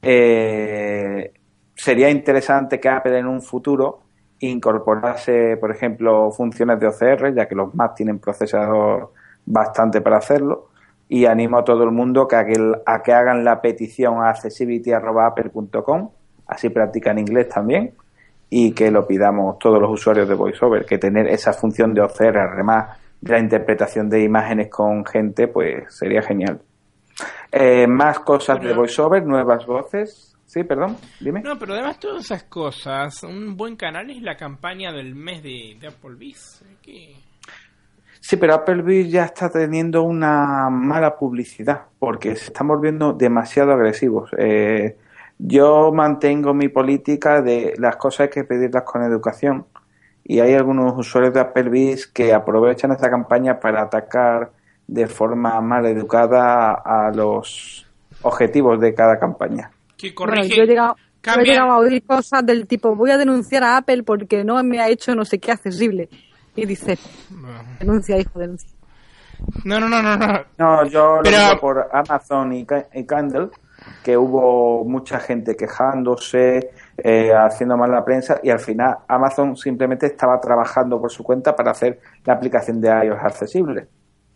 [0.00, 1.32] Eh,
[1.74, 4.00] sería interesante que Apple en un futuro
[4.40, 9.12] incorporase, por ejemplo, funciones de OCR, ya que los Mac tienen procesador
[9.46, 10.68] bastante para hacerlo,
[11.08, 16.10] y animo a todo el mundo que a que, hagan la petición a accessibility.apple.com,
[16.46, 17.94] así practican inglés también,
[18.48, 22.38] y que lo pidamos todos los usuarios de VoiceOver, que tener esa función de OCR,
[22.38, 26.60] además de la interpretación de imágenes con gente, pues sería genial.
[27.52, 30.29] Eh, más cosas de VoiceOver, nuevas voces.
[30.50, 31.42] Sí, perdón, dime.
[31.42, 35.78] No, pero además todas esas cosas, un buen canal es la campaña del mes de,
[35.86, 36.64] Applebee's.
[38.18, 44.30] Sí, pero Applebee's ya está teniendo una mala publicidad porque se están volviendo demasiado agresivos.
[44.38, 44.96] Eh,
[45.38, 49.66] yo mantengo mi política de las cosas hay que pedirlas con educación
[50.24, 54.50] y hay algunos usuarios de Applebee's que aprovechan esta campaña para atacar
[54.88, 57.86] de forma mal educada a los
[58.22, 59.70] objetivos de cada campaña.
[60.16, 60.96] Bueno, yo he llegado,
[61.72, 65.14] a oír cosas del tipo voy a denunciar a Apple porque no me ha hecho
[65.14, 66.08] no sé qué accesible
[66.56, 66.98] y dice
[67.78, 68.70] denuncia hijo denuncia
[69.64, 73.50] no no no no no, no yo lo digo por Amazon y, y Kindle
[74.02, 80.06] que hubo mucha gente quejándose, eh, haciendo mal la prensa y al final Amazon simplemente
[80.06, 83.86] estaba trabajando por su cuenta para hacer la aplicación de iOS accesible.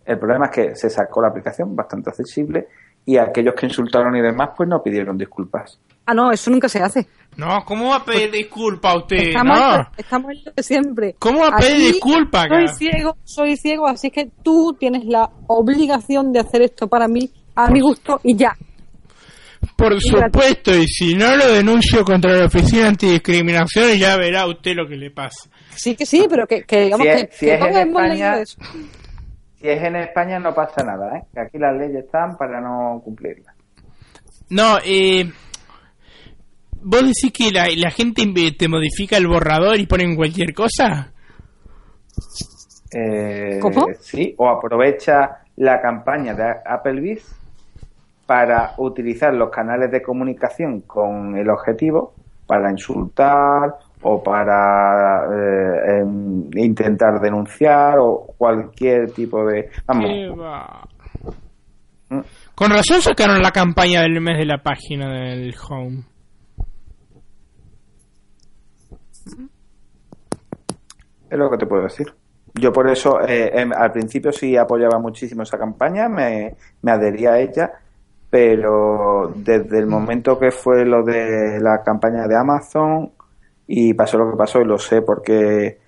[0.05, 2.69] El problema es que se sacó la aplicación bastante accesible
[3.07, 5.79] y aquellos que insultaron y demás pues no pidieron disculpas.
[6.07, 7.07] Ah, no, eso nunca se hace.
[7.37, 9.17] No, ¿cómo va a pedir disculpas usted?
[9.17, 9.89] Estamos, no.
[9.97, 11.17] estamos en siempre.
[11.19, 12.47] ¿Cómo va a pedir disculpas?
[12.49, 17.31] Soy ciego, soy ciego, así que tú tienes la obligación de hacer esto para mí,
[17.55, 18.57] a mi gusto y ya.
[19.77, 24.87] Por supuesto, y si no lo denuncio contra la Oficina Antidiscriminación, ya verá usted lo
[24.87, 25.49] que le pasa.
[25.75, 28.57] Sí, que sí, pero que, digamos que, si es en España, Si
[29.65, 31.23] si es en España no pasa nada, ¿eh?
[31.33, 33.57] Que aquí las leyes están para no cumplirlas.
[34.51, 35.25] No, eh,
[36.83, 38.25] vos decís que la, la gente
[38.59, 41.15] te modifica el borrador y ponen cualquier cosa.
[42.93, 43.87] Eh, ¿Cómo?
[44.01, 47.25] Sí, o aprovecha la campaña de Applebee's
[48.27, 52.13] para utilizar los canales de comunicación con el objetivo
[52.47, 59.71] para insultar o para eh, em, intentar denunciar o cualquier tipo de...
[59.87, 60.11] Vamos.
[62.11, 62.21] ¿Mm?
[62.55, 66.05] Con razón sacaron la campaña del mes de la página del Home.
[71.31, 72.07] Es lo que te puedo decir.
[72.53, 77.33] Yo por eso eh, em, al principio sí apoyaba muchísimo esa campaña, me, me adhería
[77.33, 77.73] a ella,
[78.29, 83.14] pero desde el momento que fue lo de la campaña de Amazon
[83.67, 85.79] y pasó lo que pasó y lo sé porque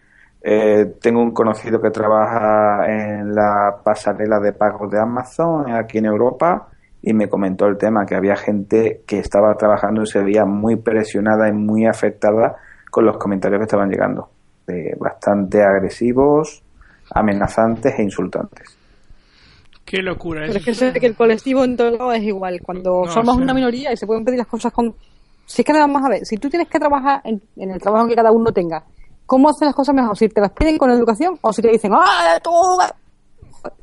[0.43, 6.07] eh, tengo un conocido que trabaja en la pasarela de pagos de Amazon aquí en
[6.07, 6.69] Europa
[7.03, 10.77] y me comentó el tema que había gente que estaba trabajando y se veía muy
[10.77, 12.57] presionada y muy afectada
[12.91, 14.31] con los comentarios que estaban llegando
[14.99, 16.63] bastante agresivos,
[17.11, 18.77] amenazantes e insultantes.
[19.85, 20.43] Qué locura.
[20.47, 22.61] Pero es que, sé que el colectivo en todo lado es igual.
[22.61, 24.95] Cuando somos una minoría y se pueden pedir las cosas con...
[25.47, 28.17] Si es que vamos a ver, si tú tienes que trabajar en, el trabajo que
[28.17, 28.85] cada uno tenga,
[29.25, 30.17] ¿cómo haces las cosas mejor?
[30.19, 32.51] ¿Si te las piden con educación o si te dicen, ¡ah, tú!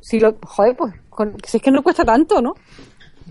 [0.00, 0.94] Si lo, joder, pues,
[1.44, 2.54] si es que no cuesta tanto, ¿no?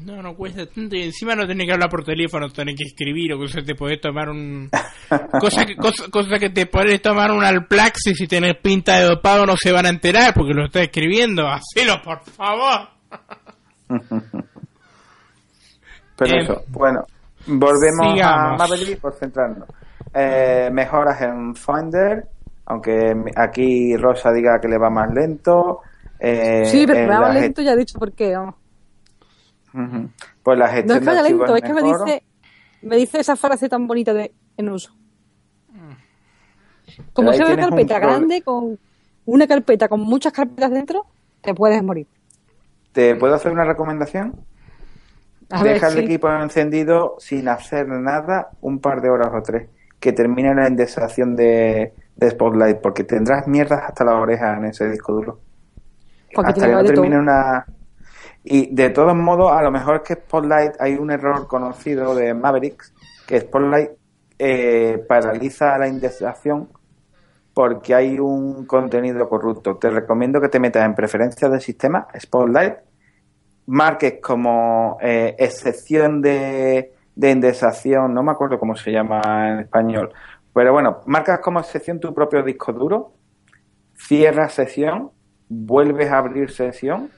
[0.03, 3.33] No, no cuesta tanto y encima no tenés que hablar por teléfono, tenés que escribir
[3.33, 4.69] o cosa te podés tomar un...
[5.39, 9.45] cosa, que, cosa, que te podés tomar un Alplax y si tenés pinta de dopado
[9.45, 11.47] no se van a enterar porque lo estás escribiendo.
[11.47, 12.89] Hacelo, por favor.
[16.15, 17.05] Pero eso, bueno,
[17.47, 19.67] volvemos a Maverick por centrarnos.
[20.13, 22.27] Eh, mejoras en Finder,
[22.65, 25.81] aunque aquí Rosa diga que le va más lento.
[26.19, 28.35] Eh, sí, pero me va lento, ya he dicho por qué.
[30.43, 32.23] Pues la gestión no es que lento, es que me dice,
[32.83, 34.93] me dice esa frase tan bonita de en uso.
[37.13, 38.77] Como sea una carpeta grande con
[39.25, 41.05] una carpeta con muchas carpetas dentro,
[41.41, 42.07] te puedes morir.
[42.91, 44.33] ¿Te puedo hacer una recomendación?
[45.61, 49.69] Deja el equipo encendido sin hacer nada un par de horas o tres.
[49.99, 55.13] Que termine la indexación de, Spotlight, porque tendrás mierdas hasta la oreja en ese disco
[55.13, 55.39] duro.
[56.35, 57.65] hasta que no termine una,
[58.43, 62.33] y de todos modos, a lo mejor es que Spotlight hay un error conocido de
[62.33, 62.93] Mavericks,
[63.25, 63.91] que Spotlight
[64.37, 66.67] eh, paraliza la indexación
[67.53, 69.77] porque hay un contenido corrupto.
[69.77, 72.73] Te recomiendo que te metas en preferencias del sistema, Spotlight,
[73.67, 80.11] marques como eh, excepción de, de indexación, no me acuerdo cómo se llama en español,
[80.53, 83.13] pero bueno, marcas como excepción tu propio disco duro,
[83.95, 85.11] cierras sesión,
[85.49, 87.09] vuelves a abrir sesión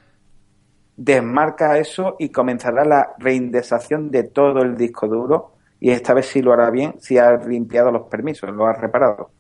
[0.98, 6.42] desmarca eso y comenzará la reindexación de todo el disco duro y esta vez sí
[6.42, 9.32] lo hará bien si ha limpiado los permisos, lo ha reparado.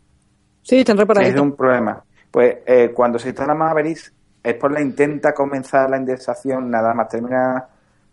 [0.62, 1.30] Sí, están reparados.
[1.30, 2.04] Es un problema.
[2.30, 4.13] Pues eh, cuando se instala Mavericks,
[4.72, 7.68] la intenta comenzar la indexación, nada más termina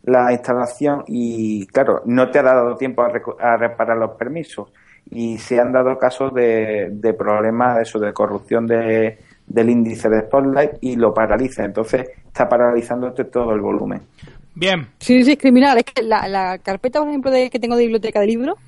[0.05, 4.69] la instalación y claro, no te ha dado tiempo a, reparar los permisos
[5.11, 10.09] y se han dado casos de, de problemas de eso, de corrupción de, del índice
[10.09, 11.65] de Spotlight y lo paraliza.
[11.65, 14.03] Entonces está paralizándote todo el volumen.
[14.55, 14.89] Bien.
[14.99, 15.79] Sí, sí, es criminal.
[15.79, 18.59] Es que la, la carpeta, por ejemplo, de, que tengo de biblioteca de libros,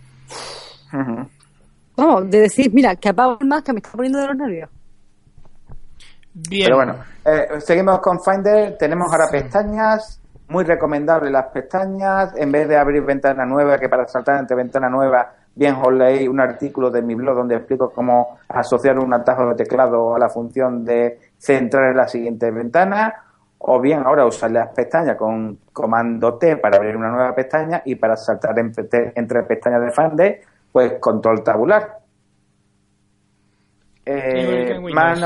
[1.96, 4.70] vamos, de decir, mira, que apago más que me está poniendo de los nervios.
[6.34, 6.66] Bien.
[6.66, 8.76] Pero bueno, eh, seguimos con Finder.
[8.76, 10.20] Tenemos ahora pestañas.
[10.48, 12.34] Muy recomendable las pestañas.
[12.36, 16.26] En vez de abrir ventana nueva, que para saltar entre ventana nueva bien os leí
[16.26, 20.28] un artículo de mi blog donde explico cómo asociar un atajo de teclado a la
[20.28, 23.14] función de centrar en la siguiente ventana,
[23.58, 27.94] o bien ahora usar las pestañas con comando T para abrir una nueva pestaña y
[27.94, 31.98] para saltar entre, pestañas de Finder, pues control tabular.
[34.06, 35.18] Eh, más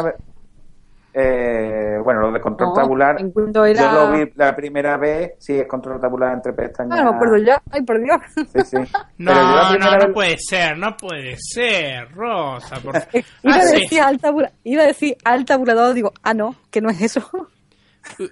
[1.20, 3.16] eh, bueno, lo de control tabular.
[3.18, 6.96] Yo lo vi la primera vez, sí, es control tabular entre pestañas.
[6.96, 7.60] Ah, no me acuerdo ya.
[7.72, 8.20] Ay, por Dios.
[8.34, 8.76] Sí, sí.
[9.18, 9.34] no,
[9.78, 12.76] no, no puede ser, no puede ser, Rosa.
[12.76, 12.94] Por...
[13.42, 14.20] iba, a ah, decir al
[14.62, 17.28] iba a decir al tabulador, digo, ah, no, que no es eso.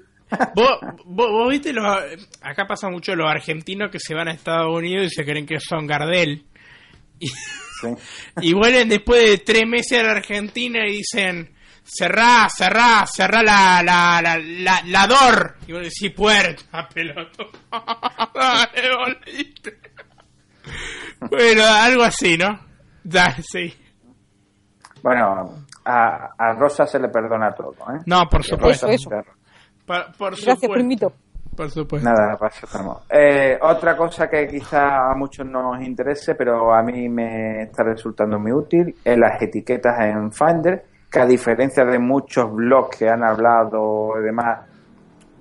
[0.55, 1.84] ¿Vos, vos, viste, los,
[2.41, 5.59] acá pasa mucho los argentinos que se van a Estados Unidos y se creen que
[5.59, 6.45] son Gardel.
[7.18, 7.28] Y,
[8.43, 11.56] y vuelven después de tres meses a la Argentina y dicen,
[11.87, 15.55] cerrá, cerrá, cerrá la, la, la, la, la door.
[15.66, 17.47] Y vos decís puerta, peloto.
[18.34, 19.78] Dale, volviste.
[21.30, 22.59] bueno, algo así, ¿no?
[23.05, 23.72] Dale, sí.
[25.03, 28.01] Bueno, a, a Rosa se le perdona todo, ¿eh?
[28.07, 28.89] No, por supuesto.
[29.87, 31.12] Gracias, primito.
[31.57, 32.09] Por supuesto.
[32.09, 33.05] Nada, pasamos.
[33.09, 37.82] Eh, otra cosa que quizá a muchos no nos interese, pero a mí me está
[37.84, 40.84] resultando muy útil, es las etiquetas en Finder,
[41.19, 44.61] a diferencia de muchos blogs que han hablado y demás,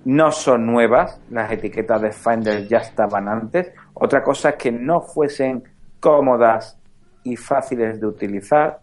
[0.06, 1.20] no son nuevas.
[1.30, 3.72] Las etiquetas de Finder ya estaban antes.
[3.94, 5.64] Otra cosa es que no fuesen
[6.00, 6.80] cómodas
[7.24, 8.80] y fáciles de utilizar.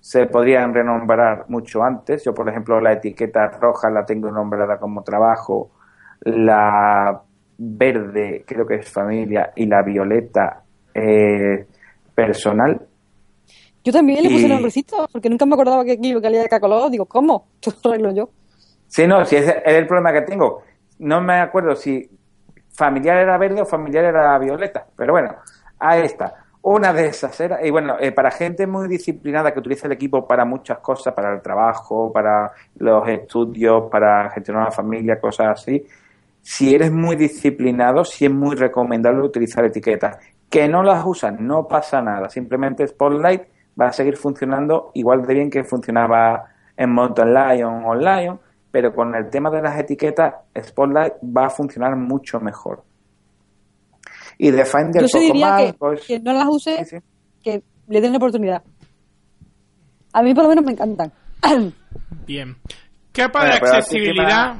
[0.00, 2.24] Se podrían renombrar mucho antes.
[2.24, 5.70] Yo, por ejemplo, la etiqueta roja la tengo nombrada como trabajo
[6.20, 7.22] la
[7.58, 10.62] verde creo que es familia y la violeta
[10.94, 11.66] eh,
[12.14, 12.80] personal.
[13.86, 16.90] Yo también le puse nombrecito, porque nunca me acordaba que aquí lo que de cacoló.
[16.90, 17.46] Digo, ¿cómo?
[17.62, 18.30] Esto lo arreglo yo.
[18.88, 20.64] Sí, no, si ese es el problema que tengo.
[20.98, 22.10] No me acuerdo si
[22.72, 24.84] familiar era verde o familiar era violeta.
[24.96, 25.36] Pero bueno,
[25.78, 26.34] ahí está.
[26.62, 30.26] Una de esas era, y bueno, eh, para gente muy disciplinada que utiliza el equipo
[30.26, 35.86] para muchas cosas, para el trabajo, para los estudios, para gestionar la familia, cosas así,
[36.42, 40.16] si eres muy disciplinado, sí es muy recomendable utilizar etiquetas.
[40.50, 42.28] Que no las usan, no pasa nada.
[42.28, 43.42] Simplemente Spotlight
[43.80, 46.46] va a seguir funcionando igual de bien que funcionaba
[46.76, 51.50] en Mountain Lion o Lion, pero con el tema de las etiquetas, Spotlight va a
[51.50, 52.84] funcionar mucho mejor.
[54.38, 57.02] Y de Finder Yo diría que, pues, que, no las use,
[57.42, 58.62] que le den la oportunidad.
[60.12, 61.12] A mí por lo menos me encantan.
[62.26, 62.56] Bien.
[63.12, 64.56] Capa de accesibilidad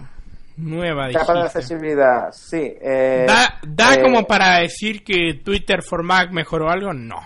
[0.57, 2.75] Nueva Capa de accesibilidad, sí.
[2.81, 6.95] Eh, ¿Da, eh, como para decir que Twitter for Mac mejoró algo?
[6.95, 7.17] No.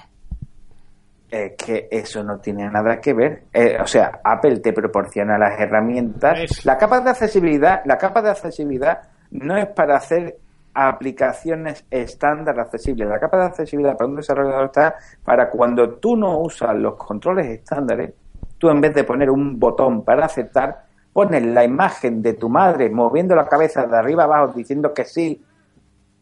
[1.31, 3.45] Es que eso no tiene nada que ver.
[3.53, 6.65] Eh, o sea, Apple te proporciona las herramientas.
[6.65, 10.37] La capa de accesibilidad, la capa de accesibilidad no es para hacer
[10.75, 13.09] aplicaciones estándar accesibles.
[13.09, 17.47] La capa de accesibilidad para un desarrollador está para cuando tú no usas los controles
[17.47, 18.13] estándares,
[18.59, 22.89] tú en vez de poner un botón para aceptar, pones la imagen de tu madre
[22.91, 25.43] moviendo la cabeza de arriba abajo diciendo que sí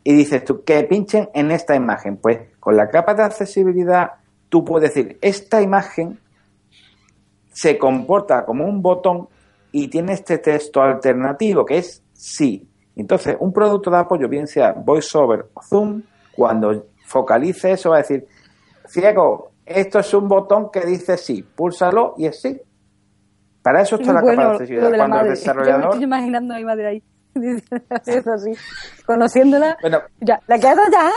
[0.02, 2.16] y dices tú que pinchen en esta imagen.
[2.16, 4.12] Pues con la capa de accesibilidad
[4.48, 6.18] tú puedes decir, esta imagen
[7.52, 9.28] se comporta como un botón
[9.72, 12.68] y tiene este texto alternativo que es sí.
[12.96, 16.02] Entonces, un producto de apoyo, bien sea VoiceOver o Zoom,
[16.34, 18.26] cuando focalice eso va a decir,
[18.86, 22.60] ciego, esto es un botón que dice sí, púlsalo y es sí.
[23.62, 24.96] Para eso está la capa de accesibilidad.
[24.96, 25.80] Cuando el desarrollador...
[25.80, 27.02] Yo me estoy imaginando a mi madre ahí.
[28.06, 28.52] eso así.
[29.04, 29.76] Conociéndola.
[29.80, 31.10] Bueno, ya, la queda ya.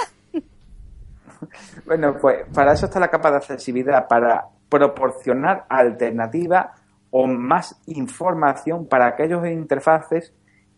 [1.86, 6.74] Bueno, pues para eso está la capa de accesibilidad, para proporcionar alternativa
[7.12, 10.34] o más información para aquellos interfaces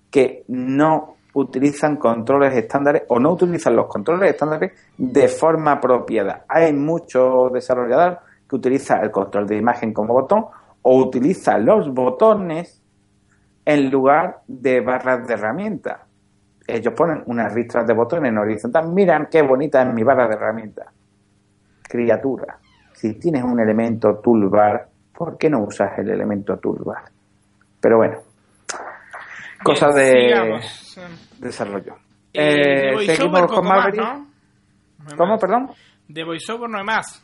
[0.09, 6.45] que no utilizan controles estándares o no utilizan los controles estándares de forma apropiada.
[6.47, 10.45] Hay muchos desarrolladores que utilizan el control de imagen como botón
[10.82, 12.82] o utiliza los botones
[13.66, 16.01] en lugar de barras de herramientas.
[16.66, 18.91] Ellos ponen unas listras de botones en horizontal.
[18.91, 20.88] Miran qué bonita es mi barra de herramientas.
[21.82, 22.57] Criatura,
[22.93, 27.03] si tienes un elemento toolbar, ¿por qué no usas el elemento toolbar?
[27.80, 28.20] Pero bueno,
[29.64, 30.59] cosas de
[31.39, 31.95] desarrollo.
[32.34, 34.03] Eh, seguimos con Maverick.
[35.18, 35.70] ¿Cómo, perdón?
[36.07, 37.24] De VoiceOver no hay más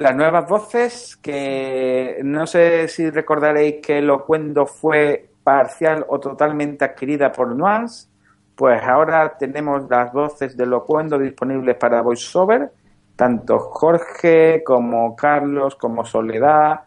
[0.00, 7.32] las nuevas voces, que no sé si recordaréis que Locuendo fue parcial o totalmente adquirida
[7.32, 8.08] por Nuance,
[8.54, 12.70] pues ahora tenemos las voces de Locuendo disponibles para VoiceOver,
[13.16, 16.80] tanto Jorge como Carlos, como Soledad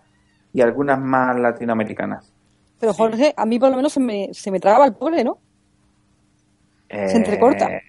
[0.54, 2.32] y algunas más latinoamericanas.
[2.80, 5.38] Pero Jorge, a mí por lo menos se me, se me traba el pobre, ¿no?
[6.89, 7.74] se entrecorta.
[7.74, 7.82] Eh,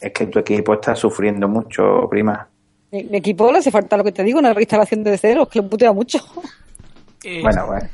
[0.00, 2.48] es que tu equipo está sufriendo mucho, prima.
[2.92, 5.68] Mi, equipo le hace falta lo que te digo, una reinstalación de cero, que lo
[5.68, 6.18] putea mucho.
[7.24, 7.88] Eh, bueno, bueno.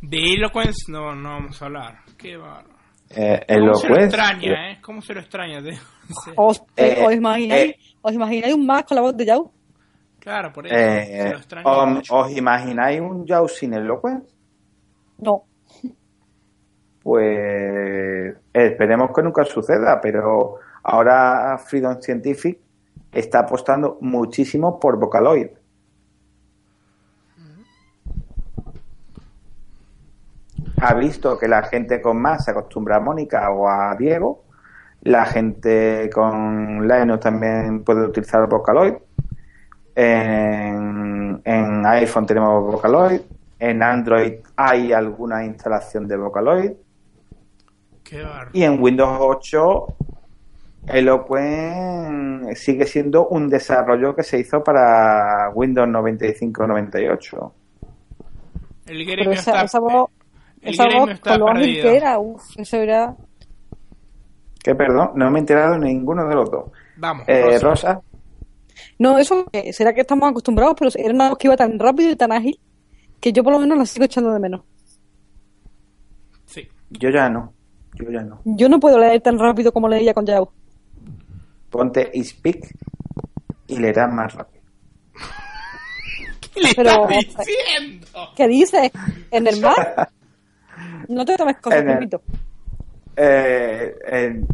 [0.00, 1.98] De Eloquence no, no vamos a hablar.
[2.16, 2.76] Qué barro.
[3.10, 4.78] Eh, ¿Cómo se lo extraña, eh?
[4.82, 5.60] ¿Cómo se lo extraña?
[6.36, 9.52] ¿Os, eh, ¿os, imagináis, eh, ¿Os imagináis un más con la voz de Yao?
[10.18, 10.74] Claro, por eso.
[10.74, 14.34] Se lo extraña ¿Os imagináis un Yao sin Eloquence?
[15.18, 15.44] No.
[17.02, 22.58] Pues esperemos que nunca suceda, pero ahora Freedom Scientific
[23.12, 25.48] está apostando muchísimo por Vocaloid.
[30.80, 34.44] Ha visto que la gente con más se acostumbra a Mónica o a Diego.
[35.02, 38.94] La gente con Linux también puede utilizar Vocaloid.
[39.94, 43.20] En, en iPhone tenemos Vocaloid.
[43.58, 46.72] En Android hay alguna instalación de Vocaloid.
[48.52, 49.86] y en Windows 8
[50.88, 57.52] Eloquent sigue siendo un desarrollo que se hizo para Windows 95-98.
[58.86, 60.10] El gremio, está, Esa voz
[61.20, 63.14] con lo ágil que era, uff, eso era...
[64.62, 65.10] ¿Qué, perdón?
[65.14, 66.70] No me he enterado de ninguno de los dos.
[66.96, 68.00] Vamos, eh, Rosa.
[68.98, 72.16] No, eso será que estamos acostumbrados, pero era una voz que iba tan rápido y
[72.16, 72.58] tan ágil
[73.20, 74.62] que yo por lo menos la sigo echando de menos.
[76.46, 76.68] Sí.
[76.90, 77.52] Yo ya no.
[77.94, 78.40] Yo ya no.
[78.44, 80.52] Yo no puedo leer tan rápido como leía con Yao.
[81.70, 82.74] Ponte y speak
[83.68, 84.62] y leerás más rápido.
[86.54, 88.06] ¿Qué le Pero- estás diciendo?
[88.34, 88.90] ¿Qué dices?
[89.30, 90.08] ¿En el mar?
[91.08, 92.22] No te tomes cosas, En el- Pepito.
[93.16, 94.44] Eh, eh,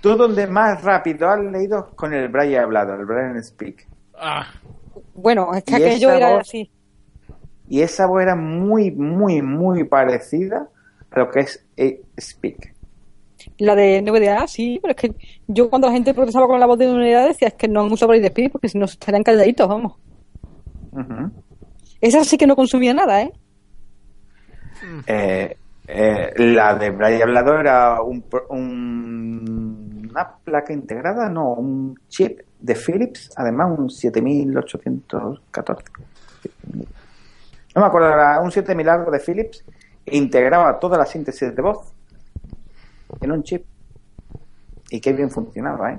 [0.00, 3.88] Tú donde más rápido has leído con el Braille hablado, el Braille Speak.
[4.14, 4.46] Ah,
[5.14, 6.70] Bueno, es que Y aquello esa era voz- así.
[7.68, 10.68] Y esa voz era muy, muy, muy parecida
[11.10, 12.74] a lo que es eh, Speak.
[13.58, 15.14] La de NVDA, sí, pero es que
[15.48, 17.90] yo cuando la gente protestaba con la voz de NVDA decía es que no han
[17.92, 19.94] usado Braille Speak porque si no se estarían calladitos, vamos.
[20.92, 21.30] Ujú.
[22.00, 23.32] Esa sí que no consumía nada, ¿eh?
[25.06, 25.56] Eh,
[25.86, 32.74] eh, la de Braille hablado era un, un- una placa integrada, no, un chip de
[32.74, 35.84] Philips, además un 7814.
[37.74, 39.64] No me acuerdo, era un 7000 algo de Philips,
[40.06, 41.92] integraba toda la síntesis de voz
[43.20, 43.64] en un chip.
[44.90, 45.98] Y qué bien funcionaba, ¿eh?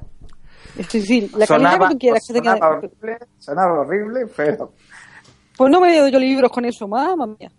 [0.90, 4.72] Sí, sí, la calidad que tú quieras que sonaba horrible, sonaba horrible, pero...
[5.58, 7.52] Pues no me leído yo libros con eso, mamá mía.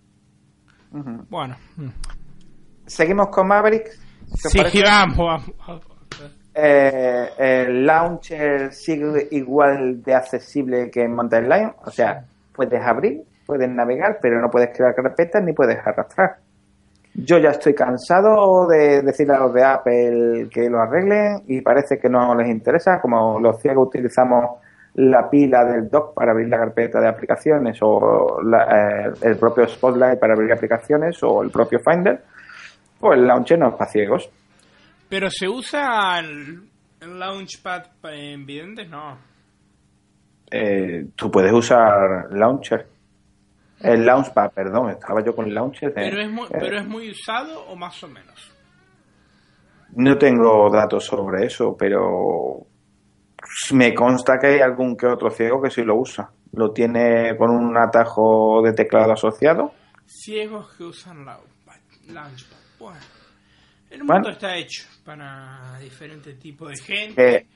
[0.91, 1.57] Bueno.
[1.76, 1.89] Mm.
[2.87, 3.84] Seguimos con Maverick.
[3.84, 4.82] ¿qué os Sí, parece?
[4.82, 5.43] vamos.
[6.55, 12.24] Eh, el launcher sigue igual de accesible que en Mountain Lion, o sea,
[12.55, 16.37] puedes abrir, puedes navegar, pero no puedes crear carpetas ni puedes arrastrar.
[17.14, 21.99] Yo ya estoy cansado de decirle a los de Apple que lo arreglen y parece
[21.99, 24.59] que no les interesa, como los ciegos utilizamos
[24.99, 28.64] la pila del dock para abrir la carpeta de aplicaciones o la-
[29.09, 32.22] eh, el propio Spotlight para abrir aplicaciones o el propio Finder,
[32.99, 34.30] pues el launcher no es para ciegos.
[35.09, 36.62] Pero se usa el,
[37.01, 39.18] Launchpad pa- en videntes, no.
[40.51, 42.86] Eh, tú puedes usar Launcher.
[43.80, 45.92] El Launchpad, perdón, estaba yo con el Launcher.
[45.92, 48.53] de- Pero es muy, eh, pero es muy usado o más o menos.
[49.94, 52.66] No tengo datos sobre eso, pero
[53.72, 56.30] me consta que hay algún que otro ciego que sí lo usa.
[56.53, 59.72] Lo tiene con un atajo de teclado asociado.
[60.07, 61.74] Ciegos que usan Launchpad.
[62.09, 62.57] Launchpad.
[62.78, 63.01] Bueno.
[63.90, 64.14] El Bueno.
[64.14, 67.47] mundo está hecho para diferentes tipos de gente.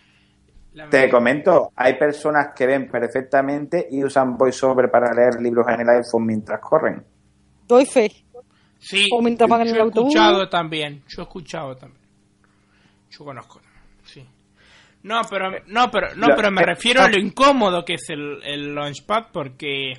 [0.74, 5.80] La te comento, hay personas que ven perfectamente y usan VoiceOver para leer libros en
[5.80, 7.05] el iPhone mientras corren.
[7.66, 8.11] Doy fe.
[8.78, 10.14] Sí, o mientras van en yo el he autobús.
[10.14, 11.03] escuchado también.
[11.09, 12.01] Yo he escuchado también.
[13.11, 13.61] Yo conozco.
[15.03, 15.09] Sí.
[15.09, 17.11] No, pero no, pero no, pero me eh, refiero a ah.
[17.11, 19.92] lo incómodo que es el, el Launchpad porque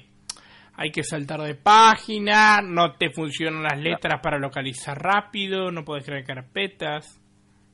[0.75, 6.05] hay que saltar de página, no te funcionan las letras para localizar rápido, no puedes
[6.05, 7.19] crear carpetas.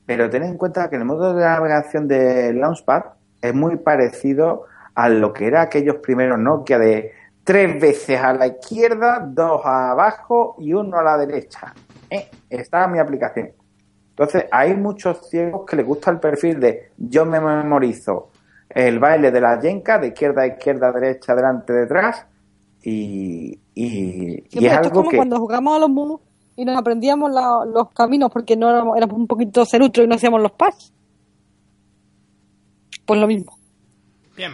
[0.06, 3.02] Pero ten en cuenta que el modo de navegación de Launchpad
[3.40, 4.64] es muy parecido
[4.94, 7.12] a lo que era aquellos primeros Nokia de
[7.44, 11.72] tres veces a la izquierda, dos abajo y uno a la derecha.
[12.10, 13.52] Eh, Esta es mi aplicación.
[14.18, 18.30] Entonces, hay muchos ciegos que les gusta el perfil de yo me memorizo
[18.68, 22.26] el baile de la yenca de izquierda a izquierda, derecha, delante, detrás
[22.82, 25.16] y, y, y Siempre, es esto es algo como que...
[25.16, 26.20] cuando jugamos a los mus
[26.56, 30.16] y nos aprendíamos la- los caminos porque no éramos, éramos un poquito cerutros y no
[30.16, 30.92] hacíamos los pas.
[33.06, 33.56] Pues lo mismo.
[34.36, 34.52] Bien.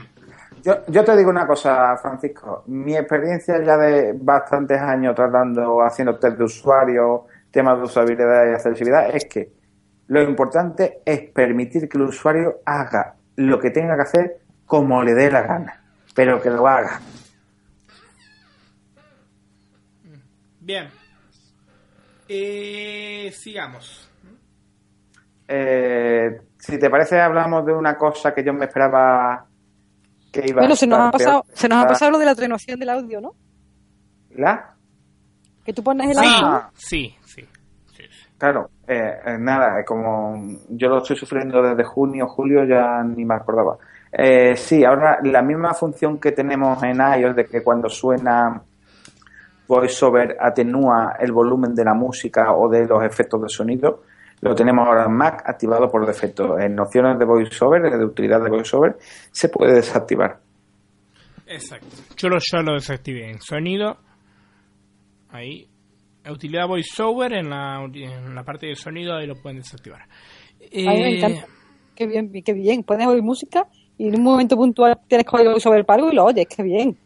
[0.62, 2.62] Yo, yo te digo una cosa, Francisco.
[2.66, 7.24] Mi experiencia ya de bastantes años tratando, haciendo test de usuario,
[7.54, 9.52] temas de usabilidad y accesibilidad, es que
[10.08, 14.36] lo importante es permitir que el usuario haga lo que tenga que hacer
[14.66, 15.82] como le dé la gana,
[16.14, 17.00] pero que lo haga.
[20.60, 20.88] Bien.
[22.28, 24.08] Eh, sigamos.
[25.46, 29.46] Eh, si te parece, hablamos de una cosa que yo me esperaba
[30.32, 31.56] que iba Bueno, a se nos, ha estar pasado, peor.
[31.58, 33.34] se nos ha pasado lo de la atenuación del audio, ¿no?
[34.30, 34.73] ¿La?
[35.64, 36.28] Que tú pones el sí,
[36.74, 37.16] sí.
[37.24, 37.46] sí,
[37.96, 38.04] sí.
[38.36, 43.24] Claro, eh, eh, nada, eh, como yo lo estoy sufriendo desde junio, julio, ya ni
[43.24, 43.78] me acordaba.
[44.12, 48.62] Eh, sí, ahora la misma función que tenemos en iOS de que cuando suena
[49.66, 54.02] VoiceOver atenúa el volumen de la música o de los efectos de sonido,
[54.40, 56.58] lo tenemos ahora en Mac activado por defecto.
[56.58, 58.96] En opciones de VoiceOver, de utilidad de VoiceOver,
[59.32, 60.38] se puede desactivar.
[61.46, 61.86] Exacto.
[62.16, 63.96] Yo lo, ya lo desactivé en sonido.
[65.34, 65.68] Ahí.
[66.24, 70.02] La utilidad VoiceOver en la, en la parte de sonido, ahí lo pueden desactivar.
[70.02, 70.06] A
[70.72, 71.46] mí me Eh, encanta.
[71.94, 72.82] Qué bien, qué bien.
[72.82, 73.66] Puedes oír música
[73.98, 76.46] y en un momento puntual tienes que oír sobre el palo y lo oyes.
[76.48, 76.96] Qué bien.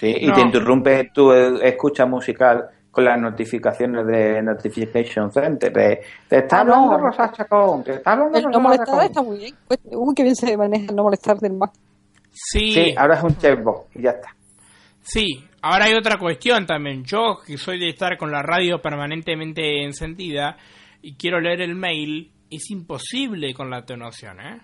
[0.00, 0.14] ¿sí?
[0.20, 0.34] Y No.
[0.34, 5.72] te interrumpe tu eh, escucha musical con las notificaciones de Notification Center.
[5.72, 9.38] De, te está ah, hablando Rosa Chacón, te está hablando El no molestar está muy
[9.38, 9.54] bien.
[9.66, 11.72] Pues, uy, qué bien se maneja el no molestar del Mac.
[12.32, 12.72] Sí.
[12.72, 14.34] sí, ahora es un chatbot y ya está.
[15.02, 17.04] Sí, ahora hay otra cuestión también.
[17.04, 20.56] Yo, que soy de estar con la radio permanentemente encendida
[21.02, 24.60] y quiero leer el mail, es imposible con la atenuación, ¿eh?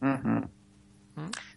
[0.00, 0.44] ¿Mm?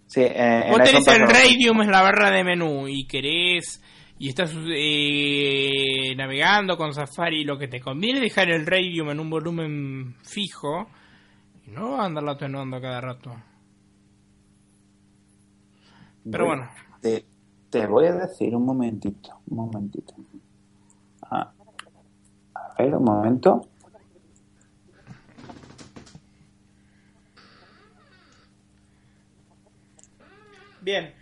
[0.05, 3.81] Sí, eh, Vos tenés el Radium en la barra de menú y querés
[4.19, 9.19] y estás eh, navegando con Safari, lo que te conviene es dejar el Radium en
[9.19, 10.87] un volumen fijo
[11.65, 13.35] y no andarlo atenuando cada rato.
[16.29, 16.69] Pero bueno.
[17.73, 20.13] Te, voy a decir un momentito, un momentito.
[21.23, 21.51] Ah,
[22.53, 23.61] a ver, un momento.
[30.81, 31.15] Bien.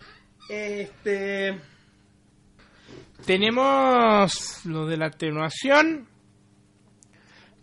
[0.50, 1.58] Este.
[3.24, 6.06] Tenemos lo de la atenuación.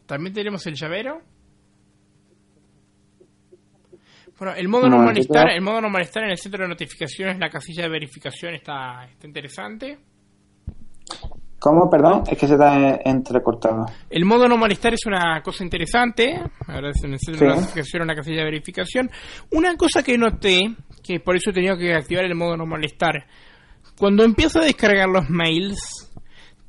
[0.07, 1.21] También tenemos el llavero.
[4.39, 7.49] Bueno, el modo no, molestar, el modo no molestar en el centro de notificaciones, la
[7.49, 9.99] casilla de verificación está, está interesante.
[11.59, 11.89] ¿Cómo?
[11.89, 13.85] Perdón, es que se está entrecortado.
[14.09, 16.41] El modo no molestar es una cosa interesante.
[16.67, 19.11] Ahora es en el centro de notificación, una casilla de verificación.
[19.51, 20.73] Una cosa que noté,
[21.03, 23.25] que por eso he tenido que activar el modo no molestar.
[23.97, 26.09] Cuando empiezo a descargar los mails,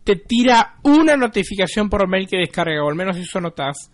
[0.03, 3.93] te tira una notificación por mail que descarga, o al menos eso notas,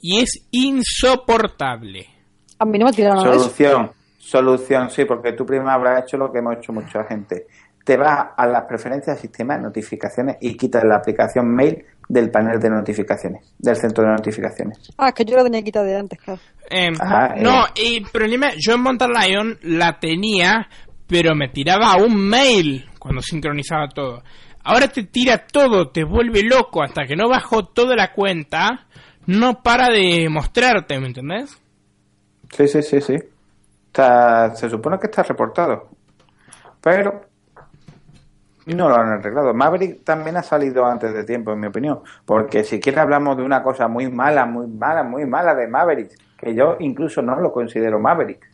[0.00, 2.19] y es insoportable.
[2.60, 6.40] A mí no me tiraron Solución, solución, sí, porque tú primero habrás hecho lo que
[6.40, 7.46] hemos hecho mucha gente.
[7.82, 12.30] Te vas a las preferencias del sistema de notificaciones y quitas la aplicación mail del
[12.30, 14.78] panel de notificaciones, del centro de notificaciones.
[14.98, 16.38] Ah, que yo la tenía quitada de antes, claro.
[16.68, 16.92] Em,
[17.42, 17.96] no, eh.
[17.96, 20.68] el problema, yo en Mountain Lion la tenía,
[21.06, 24.22] pero me tiraba un mail cuando sincronizaba todo.
[24.64, 28.86] Ahora te tira todo, te vuelve loco hasta que no bajo toda la cuenta,
[29.26, 31.58] no para de mostrarte, ¿me entendés?
[32.50, 33.16] Sí, sí, sí, sí.
[33.86, 35.88] Está, se supone que está reportado.
[36.80, 37.22] Pero
[38.66, 39.54] no lo han arreglado.
[39.54, 42.00] Maverick también ha salido antes de tiempo, en mi opinión.
[42.24, 46.12] Porque si quieres hablamos de una cosa muy mala, muy mala, muy mala de Maverick,
[46.36, 48.46] que yo incluso no lo considero Maverick.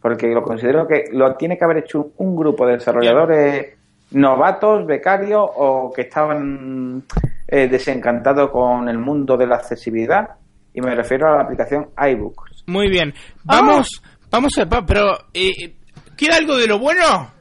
[0.00, 3.76] Porque lo considero que lo tiene que haber hecho un grupo de desarrolladores
[4.12, 7.04] novatos, becarios o que estaban
[7.46, 10.30] eh, desencantados con el mundo de la accesibilidad.
[10.72, 12.49] Y me refiero a la aplicación iBooks.
[12.70, 13.12] Muy bien.
[13.42, 14.00] Vamos,
[14.30, 14.66] vamos a...
[14.86, 15.74] Pero, eh,
[16.16, 17.32] ¿queda algo de lo bueno?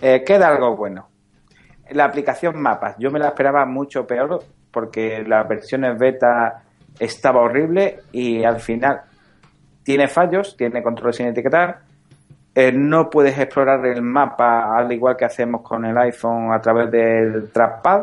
[0.00, 1.08] Eh, queda algo bueno.
[1.90, 2.94] La aplicación Mapas.
[2.98, 4.38] Yo me la esperaba mucho peor
[4.70, 6.62] porque las versiones beta
[7.00, 9.00] estaba horrible y al final
[9.82, 11.80] tiene fallos, tiene control sin etiquetar.
[12.54, 16.92] Eh, no puedes explorar el mapa al igual que hacemos con el iPhone a través
[16.92, 18.02] del trackpad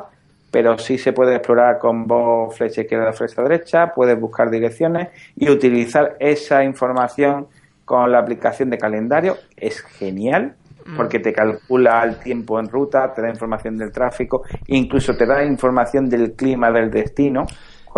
[0.52, 5.50] pero sí se puede explorar con voz flecha izquierda, flecha derecha, puedes buscar direcciones y
[5.50, 7.47] utilizar esa información
[7.86, 9.38] con la aplicación de calendario.
[9.56, 10.95] Es genial mm.
[10.97, 15.43] porque te calcula el tiempo en ruta, te da información del tráfico, incluso te da
[15.43, 17.45] información del clima del destino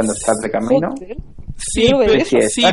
[0.02, 0.90] cuando estás de camino.
[1.56, 1.92] Sí,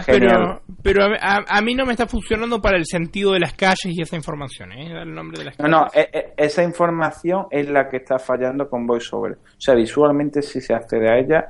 [0.07, 4.01] pero, pero, a, mí no me está funcionando para el sentido de las calles y
[4.01, 5.03] esa información, ¿eh?
[5.03, 8.68] El nombre de las no, no, e, e, esa información es la que está fallando
[8.68, 9.33] con VoiceOver.
[9.33, 11.45] O sea, visualmente sí se accede a ella,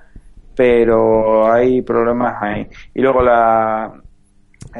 [0.57, 2.67] pero hay problemas ahí.
[2.95, 4.03] Y luego la...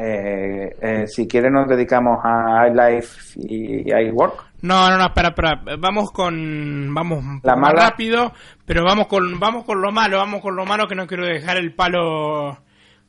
[0.01, 4.45] Eh, eh, si quieren nos dedicamos a iLife y iWork.
[4.61, 5.61] No, no, no, espera, espera.
[5.77, 6.93] Vamos con.
[6.93, 8.31] Vamos más rápido,
[8.65, 11.57] pero vamos con vamos con lo malo, vamos con lo malo que no quiero dejar
[11.57, 12.57] el palo.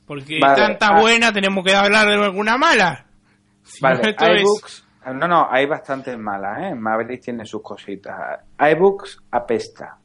[0.04, 1.00] Porque tanta ah.
[1.00, 3.06] buena, tenemos que hablar de alguna mala.
[3.80, 4.84] vale, iBooks.
[5.14, 6.74] No, no, hay bastantes malas, ¿eh?
[6.74, 8.40] Maverick tiene sus cositas.
[8.58, 9.96] iBooks apesta.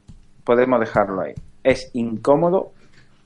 [0.44, 1.34] Podemos dejarlo ahí.
[1.64, 2.72] Es incómodo.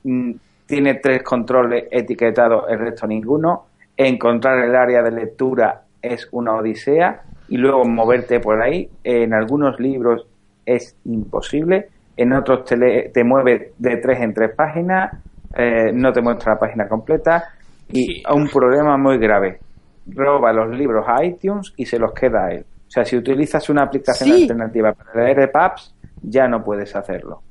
[0.03, 0.31] Mm,
[0.71, 3.65] tiene tres controles etiquetados, el resto ninguno.
[3.97, 8.89] Encontrar el área de lectura es una odisea y luego moverte por ahí.
[9.03, 10.25] En algunos libros
[10.65, 15.11] es imposible, en otros te, te mueve de tres en tres páginas,
[15.57, 17.49] eh, no te muestra la página completa
[17.91, 19.59] y un problema muy grave.
[20.07, 22.65] Roba los libros a iTunes y se los queda a él.
[22.87, 27.41] O sea, si utilizas una aplicación alternativa para leer PAPs, ya no puedes hacerlo.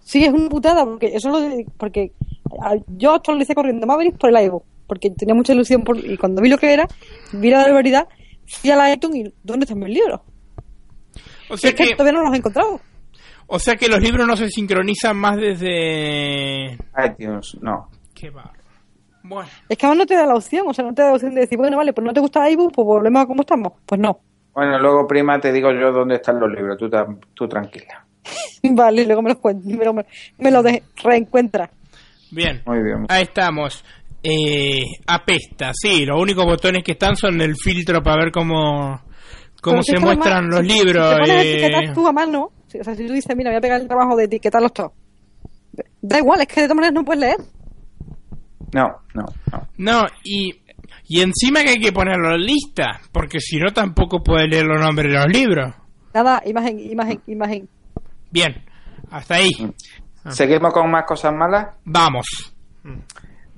[0.00, 1.38] Sí, es una putada, porque eso lo
[1.78, 2.12] porque
[2.88, 6.48] yo actualicé corriendo Maverick por el iVoox, porque tenía mucha ilusión por, y cuando vi
[6.48, 6.86] lo que era,
[7.32, 8.08] vi la barbaridad
[8.46, 10.20] fui a la iTunes y ¿dónde están mis libros?
[11.48, 12.80] O sea que, todavía no los he encontrado.
[13.46, 17.88] O sea que los libros no se sincronizan más desde iTunes, no.
[18.14, 18.62] Qué barro.
[19.22, 19.48] Bueno.
[19.68, 21.34] Es que aún no te da la opción, o sea, no te da la opción
[21.34, 23.72] de decir, bueno, vale, pues no te gusta iBook, pues volvemos a cómo estamos.
[23.86, 24.20] Pues no.
[24.54, 26.90] Bueno, luego, prima, te digo yo dónde están los libros, tú,
[27.34, 28.06] tú tranquila.
[28.62, 30.62] vale, luego me lo, me lo, me lo
[31.02, 31.70] reencuentra.
[32.34, 32.62] Bien.
[32.66, 33.06] Muy bien.
[33.08, 33.84] Ahí estamos.
[34.26, 39.02] Eh, apesta, sí, los únicos botones que están son el filtro para ver cómo,
[39.60, 41.14] cómo se muestran los libros.
[41.26, 41.92] Si te eh...
[41.92, 44.24] tú a mano, o sea, si tú dices, mira, voy a pegar el trabajo de
[44.24, 44.92] etiquetarlos todos.
[46.00, 47.36] Da igual, es que de todas maneras no puedes leer.
[48.72, 49.68] No, no, no.
[49.76, 50.54] No, y,
[51.06, 54.80] y encima que hay que ponerlo en lista, porque si no tampoco puedes leer los
[54.80, 55.74] nombres de los libros.
[56.14, 57.68] Nada, imagen, imagen, imagen.
[58.30, 58.54] Bien,
[59.10, 59.50] hasta ahí.
[60.28, 61.68] ¿Seguimos con más cosas malas?
[61.84, 62.54] Vamos.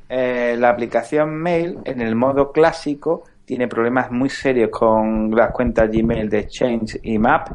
[0.09, 5.89] Eh, la aplicación Mail en el modo clásico tiene problemas muy serios con las cuentas
[5.91, 7.49] Gmail de Change y Map.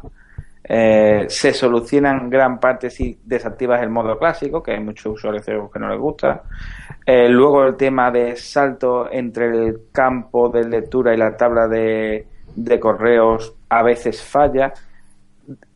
[0.64, 5.78] Eh, se solucionan gran parte si desactivas el modo clásico, que hay muchos usuarios que
[5.78, 6.44] no les gusta.
[7.04, 12.26] Eh, luego el tema de salto entre el campo de lectura y la tabla de,
[12.54, 14.72] de correos a veces falla.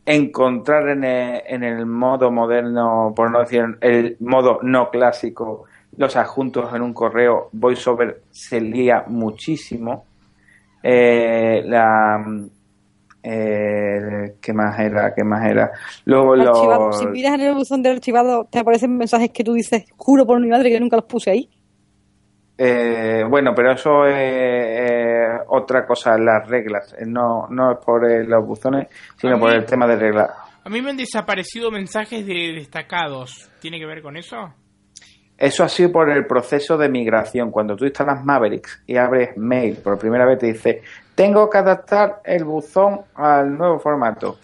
[0.05, 5.65] Encontrar en el, en el modo moderno, por no decir el modo no clásico,
[5.97, 10.05] los adjuntos en un correo VoiceOver se lía muchísimo.
[10.81, 12.23] Eh, la
[13.29, 15.13] eh, ¿qué más era?
[15.13, 15.71] ¿Qué más era?
[16.05, 16.97] Luego los...
[16.97, 20.39] Si miras en el buzón de archivado, te aparecen mensajes que tú dices, juro por
[20.39, 21.49] mi madre que nunca los puse ahí.
[22.57, 26.95] Eh, bueno, pero eso es otra cosa, las reglas.
[27.05, 30.31] No, no es por los buzones, sino por el tema de reglas.
[30.63, 33.49] A mí me han desaparecido mensajes de destacados.
[33.61, 34.53] ¿Tiene que ver con eso?
[35.37, 37.51] Eso ha sido por el proceso de migración.
[37.51, 40.81] Cuando tú instalas Mavericks y abres Mail por primera vez, te dice,
[41.13, 44.39] tengo que adaptar el buzón al nuevo formato.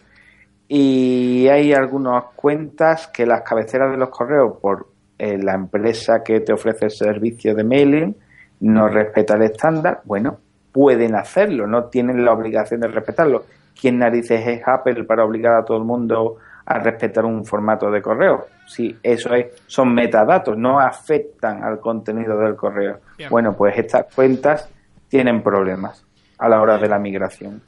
[0.68, 6.40] Y hay algunas cuentas que las cabeceras de los correos por eh, la empresa que
[6.40, 8.16] te ofrece el servicio de mailing
[8.62, 10.02] no respeta el estándar.
[10.06, 10.40] Bueno,
[10.72, 13.46] pueden hacerlo, no tienen la obligación de respetarlo.
[13.80, 18.02] ¿Quién narices es Apple para obligar a todo el mundo a respetar un formato de
[18.02, 18.48] correo.
[18.66, 23.00] Si eso es, son metadatos, no afectan al contenido del correo.
[23.30, 24.70] Bueno, pues estas cuentas
[25.10, 26.06] tienen problemas
[26.38, 27.62] a la hora de la migración.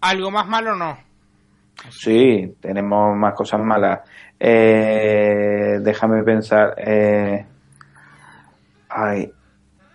[0.00, 1.07] ¿Algo más malo o no?
[1.90, 4.00] Sí, tenemos más cosas malas.
[4.38, 6.74] Eh, déjame pensar.
[6.78, 7.44] Eh,
[8.88, 9.32] ay.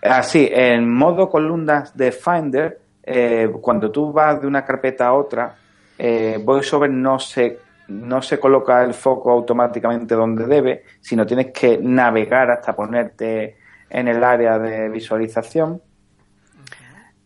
[0.02, 5.54] Ah, en modo columnas de Finder, eh, cuando tú vas de una carpeta a otra,
[5.98, 7.58] eh, VoiceOver no se
[7.88, 13.58] no se coloca el foco automáticamente donde debe, sino tienes que navegar hasta ponerte
[13.90, 15.82] en el área de visualización.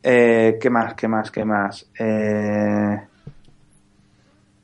[0.03, 0.95] Eh, ¿Qué más?
[0.95, 1.31] ¿Qué más?
[1.31, 1.91] ¿Qué más?
[1.99, 3.08] Eh,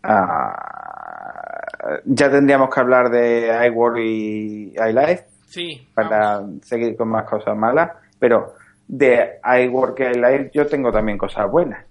[0.04, 1.60] ah,
[2.04, 7.90] ya tendríamos que hablar de iWork y iLife sí, para seguir con más cosas malas,
[8.18, 8.54] pero
[8.86, 11.84] de iWork y iLife yo tengo también cosas buenas.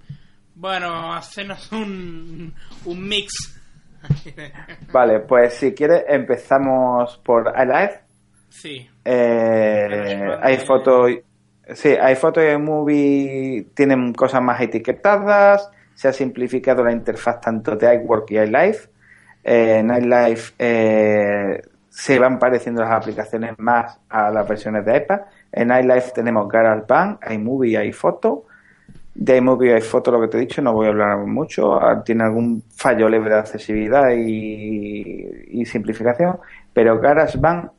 [0.56, 2.54] Bueno, hacenos un,
[2.86, 3.60] un mix
[4.92, 8.00] Vale, pues si quieres empezamos por iLife.
[8.50, 8.90] Sí.
[9.04, 11.12] Eh, hay fotos.
[11.74, 17.76] Sí, hay fotos de movie, tienen cosas más etiquetadas, se ha simplificado la interfaz tanto
[17.76, 18.90] de iWork y iLife.
[19.44, 25.22] Eh, en iLife eh, se van pareciendo las aplicaciones más a las versiones de iPad.
[25.52, 28.46] En iLife tenemos GarageBand, iMovie y iPhoto.
[29.14, 31.80] De iMovie hay foto, lo que te he dicho, no voy a hablar mucho.
[31.80, 36.40] Ah, tiene algún fallo leve de accesibilidad y, simplificación,
[36.74, 37.70] pero GarageBand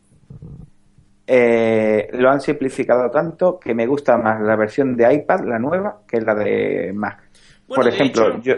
[1.26, 6.02] eh, lo han simplificado tanto que me gusta más la versión de iPad, la nueva,
[6.06, 7.23] que la de Mac.
[7.66, 8.54] Por ejemplo, yo.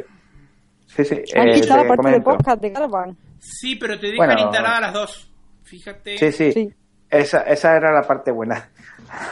[0.87, 1.23] Sí, sí.
[1.35, 3.17] Eh, parte de podcast de GarageBand.
[3.39, 5.33] Sí, pero te dejan instaladas las dos.
[5.63, 6.19] Fíjate.
[6.19, 6.75] Sí, sí.
[7.11, 8.71] Esa, esa era la parte buena.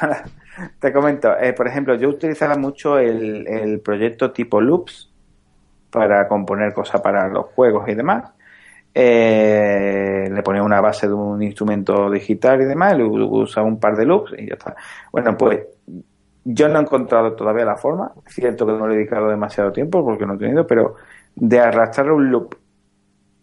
[0.79, 5.13] Te comento, eh, por ejemplo, yo utilizaba mucho el, proyecto tipo Loops
[5.91, 8.33] para componer cosas para los juegos y demás.
[8.95, 13.97] Eh, le ponía una base de un instrumento digital y demás, le usaba un par
[13.97, 14.77] de loops y ya está.
[15.11, 15.67] Bueno, pues
[16.45, 20.05] yo no he encontrado todavía la forma, cierto que no le he dedicado demasiado tiempo
[20.05, 20.97] porque no he tenido, pero
[21.35, 22.55] de arrastrar un loop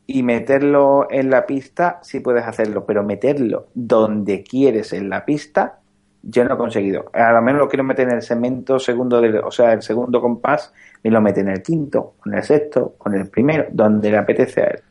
[0.06, 5.80] y meterlo en la pista, sí puedes hacerlo, pero meterlo donde quieres en la pista,
[6.22, 7.06] yo no he conseguido.
[7.14, 10.22] A lo menos lo quiero meter en el segmento segundo, de, o sea, el segundo
[10.22, 14.18] compás, y lo mete en el quinto, con el sexto, con el primero, donde le
[14.18, 14.82] apetece a él.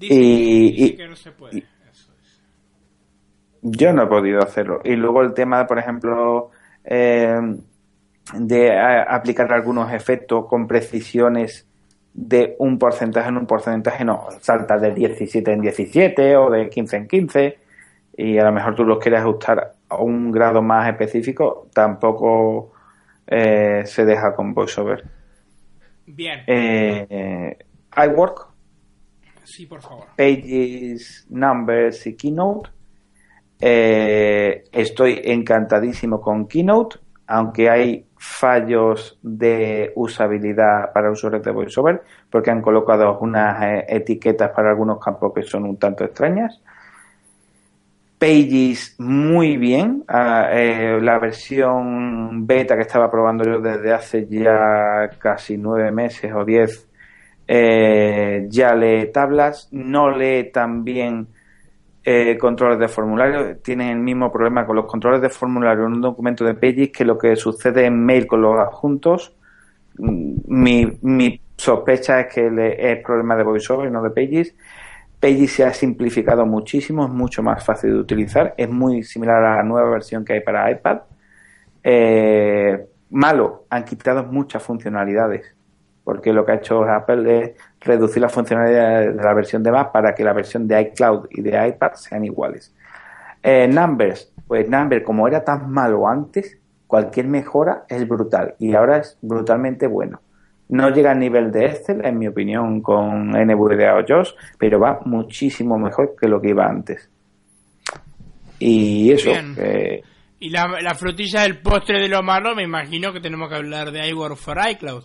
[0.00, 1.64] y, que no se puede.
[3.62, 4.80] Yo no he podido hacerlo.
[4.84, 6.50] Y luego el tema, por ejemplo,
[6.84, 7.40] eh,
[8.32, 8.78] de
[9.08, 11.66] aplicar algunos efectos con precisiones
[12.14, 16.96] de un porcentaje en un porcentaje, no, salta de 17 en 17 o de 15
[16.96, 17.58] en 15
[18.16, 22.72] y a lo mejor tú los quieres ajustar a un grado más específico, tampoco
[23.26, 25.04] eh, se deja con VoiceOver.
[26.06, 26.40] Bien.
[26.46, 27.58] Eh,
[27.96, 28.48] iWork.
[29.42, 30.06] Sí, por favor.
[30.16, 32.70] Pages, Numbers y Keynote.
[33.66, 42.50] Eh, estoy encantadísimo con Keynote, aunque hay fallos de usabilidad para usuarios de VoiceOver, porque
[42.50, 46.60] han colocado unas eh, etiquetas para algunos campos que son un tanto extrañas.
[48.18, 50.04] Pages muy bien.
[50.08, 56.30] Ah, eh, la versión beta que estaba probando yo desde hace ya casi nueve meses
[56.34, 56.86] o diez
[57.46, 61.28] ya lee tablas, no lee también
[62.04, 63.56] eh, controles de formulario.
[63.58, 67.04] Tienen el mismo problema con los controles de formulario en un documento de Pages que
[67.04, 69.34] lo que sucede en mail con los adjuntos.
[69.96, 74.54] Mm, mi, sospecha es que es problema de VoiceOver y no de Pages.
[75.18, 79.56] Pages se ha simplificado muchísimo, es mucho más fácil de utilizar, es muy similar a
[79.56, 80.98] la nueva versión que hay para iPad.
[81.82, 85.54] Eh, malo, han quitado muchas funcionalidades,
[86.02, 87.52] porque lo que ha hecho Apple es
[87.84, 91.42] reducir las funcionalidades de la versión de Mac para que la versión de iCloud y
[91.42, 92.74] de iPad sean iguales.
[93.42, 98.98] Eh, numbers, pues Numbers, como era tan malo antes, cualquier mejora es brutal y ahora
[98.98, 100.20] es brutalmente bueno.
[100.68, 105.00] No llega al nivel de Excel, en mi opinión, con NVDA o JOS, pero va
[105.04, 107.10] muchísimo mejor que lo que iba antes.
[108.58, 109.30] Y eso.
[110.40, 114.08] y la, frutilla del postre de lo malo, me imagino que tenemos que hablar de
[114.08, 115.04] iWork for iCloud.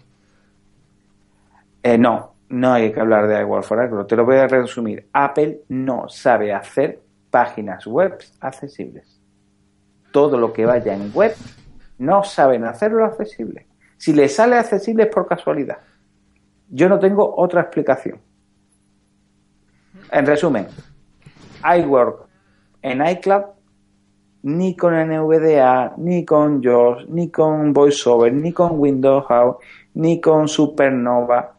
[1.84, 4.06] Eh, no, no hay que hablar de iWork for iCloud.
[4.06, 5.08] Te lo voy a resumir.
[5.14, 9.22] Apple no sabe hacer páginas web accesibles.
[10.12, 11.36] Todo lo que vaya en web
[12.00, 13.68] no saben hacerlo accesible.
[13.98, 15.78] Si le sale accesible es por casualidad.
[16.70, 18.20] Yo no tengo otra explicación.
[20.12, 20.68] En resumen,
[21.64, 22.28] iWork
[22.82, 23.44] en iCloud
[24.42, 29.58] ni con NVDA, ni con JAWS, ni con VoiceOver, ni con Windows House,
[29.96, 31.59] ni con Supernova.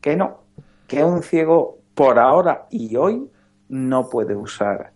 [0.00, 0.44] Que no,
[0.86, 3.28] que un ciego por ahora y hoy
[3.68, 4.92] no puede usar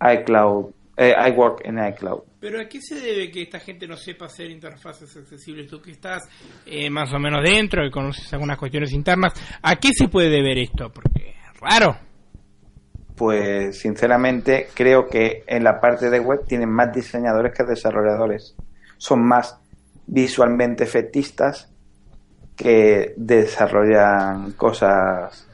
[0.00, 2.22] iCloud, eh, iWork en iCloud.
[2.40, 5.68] Pero ¿a qué se debe que esta gente no sepa hacer interfaces accesibles?
[5.68, 6.28] Tú que estás
[6.66, 9.32] eh, más o menos dentro y conoces algunas cuestiones internas,
[9.62, 10.90] ¿a qué se puede deber esto?
[10.92, 11.96] Porque es raro.
[13.16, 18.54] Pues sinceramente creo que en la parte de web tienen más diseñadores que desarrolladores.
[18.96, 19.60] Son más
[20.06, 21.72] visualmente efectistas
[22.58, 25.48] que desarrollan cosas.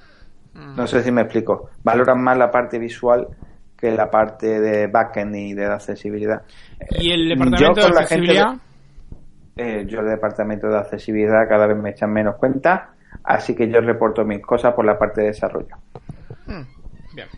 [0.54, 0.76] Mm.
[0.76, 1.70] No sé si me explico.
[1.84, 3.28] Valoran más la parte visual
[3.76, 6.42] que la parte de backend y de accesibilidad.
[6.98, 8.54] ¿Y el departamento de accesibilidad?
[9.56, 13.80] Eh, yo el departamento de accesibilidad cada vez me echan menos cuenta, así que yo
[13.80, 15.76] reporto mis cosas por la parte de desarrollo.
[16.46, 16.62] Hmm,
[17.14, 17.28] bien.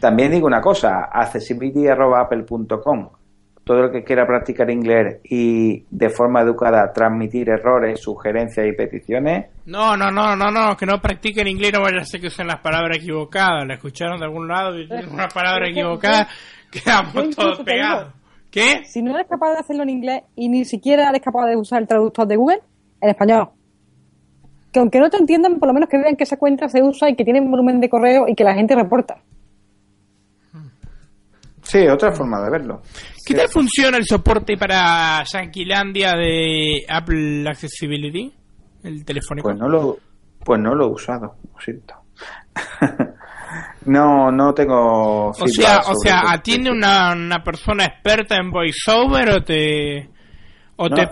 [0.00, 3.10] También digo una cosa, accessibility.apple.com.
[3.64, 9.46] Todo el que quiera practicar inglés y de forma educada transmitir errores, sugerencias y peticiones.
[9.66, 12.46] No, no, no, no, no, que no practiquen inglés, no vaya a ser que usen
[12.46, 13.66] las palabras equivocadas.
[13.66, 16.28] La escucharon de algún lado y una palabra equivocada
[16.70, 18.14] quedamos todos pegados.
[18.50, 18.84] ¿Qué?
[18.84, 21.82] Si no eres capaz de hacerlo en inglés y ni siquiera eres capaz de usar
[21.82, 22.60] el traductor de Google,
[23.00, 23.50] en español.
[24.72, 27.10] Que aunque no te entiendan, por lo menos que vean que esa cuenta se usa
[27.10, 29.18] y que tiene volumen de correo y que la gente reporta.
[31.70, 32.82] Sí, otra forma de verlo.
[33.24, 38.34] ¿Qué tal funciona el soporte para Yanquilandia de Apple Accessibility?
[38.82, 39.48] El telefónico.
[39.48, 39.96] Pues no lo,
[40.44, 41.94] pues no lo he usado, lo siento.
[43.86, 45.30] No, no tengo.
[45.30, 50.08] O sea, o sea, ¿atiende una, una persona experta en voiceover o te
[50.76, 51.08] o, te,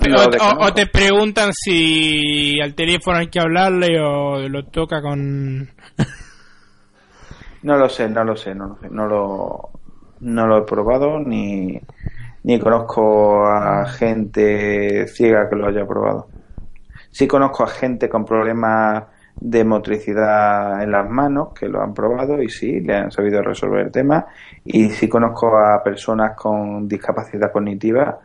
[0.61, 5.69] o, te preguntan si al teléfono hay que hablarle o lo toca con
[7.63, 9.78] No lo sé, no lo sé, no lo sé, no lo
[10.21, 11.81] no lo he probado ni
[12.45, 16.29] ni conozco a gente ciega que lo haya probado.
[17.11, 19.05] Sí conozco a gente con problemas
[19.41, 23.87] de motricidad en las manos que lo han probado y sí, le han sabido resolver
[23.87, 24.27] el tema.
[24.65, 28.19] Y sí conozco a personas con discapacidad cognitiva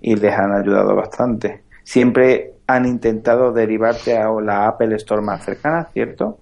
[0.00, 1.62] y les han ayudado bastante.
[1.82, 6.38] Siempre han intentado derivarte a la Apple Store más cercana, ¿cierto?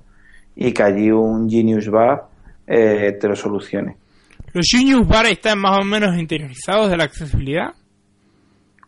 [0.56, 2.24] Y que allí un Genius Bar
[2.66, 3.96] eh, te lo solucione.
[4.58, 7.74] ¿Los Genius Bar están más o menos interiorizados de la accesibilidad?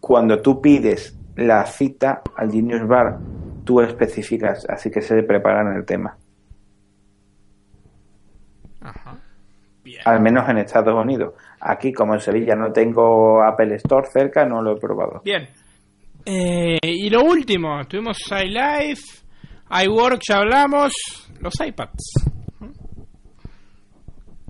[0.00, 3.20] Cuando tú pides la cita al Genius Bar
[3.64, 6.18] tú especificas, así que se preparan el tema.
[10.04, 11.34] Al menos en Estados Unidos.
[11.60, 15.20] Aquí, como en Sevilla no tengo Apple Store cerca, no lo he probado.
[15.24, 15.48] Bien.
[16.24, 19.22] Eh, y lo último, tuvimos iLife,
[19.84, 20.92] iWork, ya hablamos,
[21.40, 22.29] los iPads.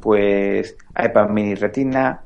[0.01, 2.23] Pues iPad mini retina,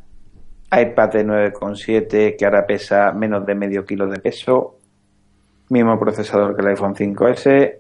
[0.70, 4.78] iPad de 9,7 que ahora pesa menos de medio kilo de peso,
[5.70, 7.78] mismo procesador que el iPhone 5S,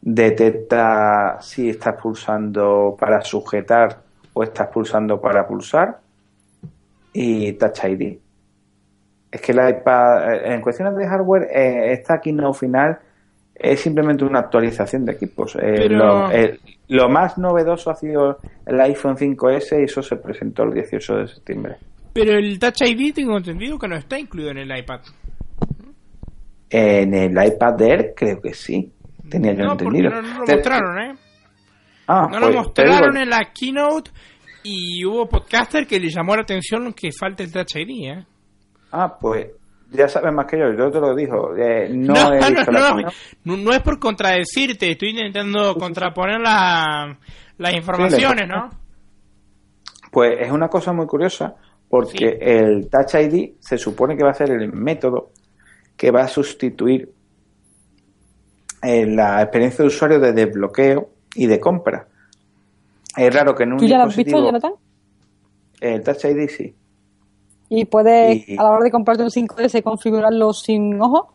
[0.00, 4.02] detecta si estás pulsando para sujetar
[4.34, 6.00] o estás pulsando para pulsar
[7.12, 8.18] y Touch ID.
[9.30, 12.98] Es que la iPad, en cuestiones de hardware, eh, esta Keynote final
[13.54, 15.56] es simplemente una actualización de equipos.
[15.60, 15.88] Eh,
[16.88, 21.28] lo, más novedoso ha sido el iPhone 5S y eso se presentó el 18 de
[21.28, 21.76] septiembre.
[22.12, 25.00] Pero el Touch ID tengo entendido que no está incluido en el iPad.
[26.70, 28.92] En el iPad Air creo que sí.
[29.28, 30.10] Tenía yo entendido.
[30.10, 31.14] No, no, lo mostraron, ¿eh?
[32.06, 34.10] Ah, no lo pues, mostraron en la keynote
[34.62, 38.26] y hubo podcaster que le llamó la atención que falta el Touch ID, ¿eh?
[38.92, 39.48] Ah, pues
[39.94, 41.56] ya sabes más que yo, yo te lo dijo.
[41.56, 43.06] Eh, no, no,
[43.56, 48.70] no, es por contradecirte, estoy intentando contraponer las informaciones, ¿no?
[50.10, 51.54] Pues es una cosa muy curiosa,
[51.88, 55.30] porque el Touch ID se supone que va a ser el método
[55.96, 57.12] que va a sustituir
[58.82, 62.06] eh, la experiencia de usuario de desbloqueo y de compra.
[63.16, 64.72] Es raro que en un ¿Tú ya lo has visto, Jonathan?
[65.80, 66.74] El Touch ID sí.
[67.76, 71.34] ¿Y puedes, a la hora de comprarte un 5S, configurarlo sin ojo?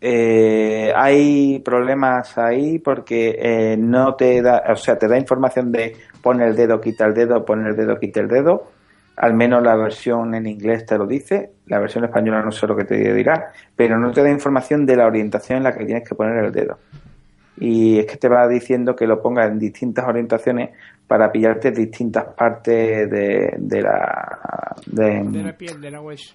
[0.00, 5.96] Eh, hay problemas ahí porque eh, no te da, o sea, te da información de
[6.22, 8.70] poner el dedo, quita el dedo, poner el dedo, quita el dedo.
[9.16, 12.74] Al menos la versión en inglés te lo dice, la versión española no sé lo
[12.74, 16.08] que te dirá, pero no te da información de la orientación en la que tienes
[16.08, 16.78] que poner el dedo.
[17.56, 20.70] Y es que te va diciendo que lo pongas en distintas orientaciones
[21.06, 26.32] para pillarte distintas partes de, de la de, la piel, de la huella.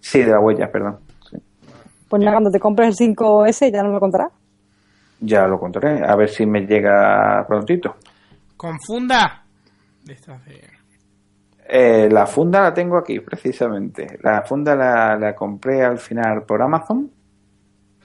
[0.00, 0.98] Sí, de la huella, perdón.
[2.08, 4.28] Pues nada, cuando te compres el 5S ya no lo contará.
[5.20, 7.96] Ya lo contaré, a ver si me llega prontito.
[8.56, 9.44] ¿Con funda?
[11.68, 14.18] Eh, la funda la tengo aquí, precisamente.
[14.22, 17.08] La funda la, la compré al final por Amazon.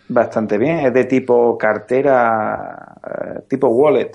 [0.10, 4.12] Bastante bien, es de tipo cartera, eh, tipo wallet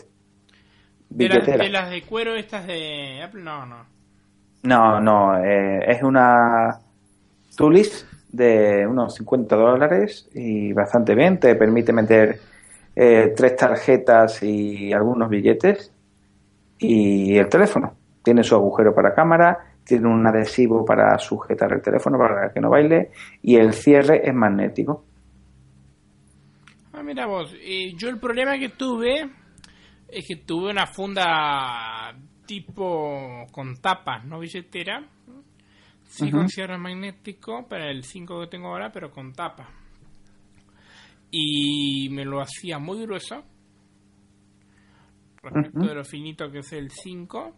[1.15, 3.77] de, las de cuero estas de Apple, no, no.
[4.63, 6.79] No, no, eh, es una
[7.57, 11.39] Tulis de unos 50 dólares y bastante bien.
[11.39, 12.39] Te permite meter
[12.95, 15.93] eh, tres tarjetas y algunos billetes
[16.79, 17.95] y el teléfono.
[18.23, 22.71] Tiene su agujero para cámara, tiene un adhesivo para sujetar el teléfono para que no
[22.71, 23.11] baile
[23.43, 25.05] y el cierre es magnético.
[27.03, 27.53] Ah, mira vos,
[27.97, 29.29] yo el problema que tuve
[30.07, 32.15] es que tuve una funda
[32.47, 35.05] tipo con tapas, no billetera.
[36.05, 39.69] Sí con cierre magnético para el 5 que tengo ahora, pero con tapa.
[41.33, 43.43] Y me lo hacía muy grueso
[45.43, 47.57] respecto de lo finito que es el 5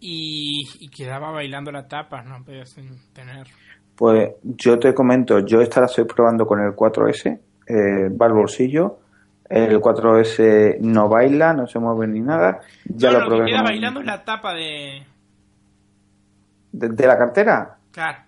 [0.00, 2.64] y, quedaba bailando la tapa, no podía
[3.12, 3.46] tener.
[3.94, 8.32] Pues yo te comento, yo esta la estoy probando con el 4S, eh, va al
[8.32, 8.98] bolsillo
[9.48, 12.60] el 4S no baila, no se mueve ni nada.
[12.86, 13.44] Ya lo, probé.
[13.44, 15.02] que queda bailando es la tapa de...
[16.72, 17.06] de...
[17.06, 17.76] la cartera?
[17.92, 18.18] Claro.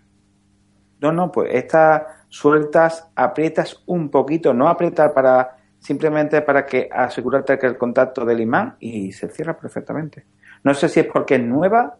[1.00, 7.58] No, no, pues estas sueltas, aprietas un poquito, no apretar para simplemente para que asegurarte
[7.58, 10.24] que el contacto del imán y se cierra perfectamente.
[10.64, 11.96] No sé si es porque es nueva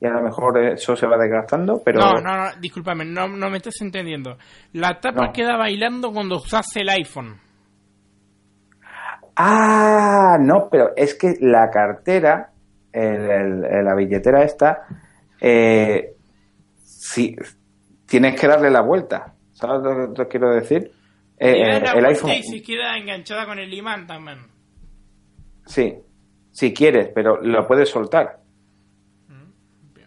[0.00, 2.00] y a lo mejor eso se va desgastando, pero...
[2.00, 4.38] No, no, no discúlpame, no, no me estás entendiendo.
[4.72, 7.38] La tapa queda bailando cuando usas el iPhone.
[9.36, 12.50] Ah, no, pero es que la cartera,
[12.92, 14.86] la billetera esta,
[15.38, 16.14] eh,
[16.82, 17.36] sí,
[18.06, 19.34] tienes que darle la vuelta.
[19.52, 20.90] ¿Sabes lo que quiero decir?
[21.38, 22.30] Eh, el iPhone.
[22.30, 24.38] Y si queda enganchada con el imán también.
[25.66, 25.94] Sí,
[26.50, 28.40] si quieres, pero lo puedes soltar.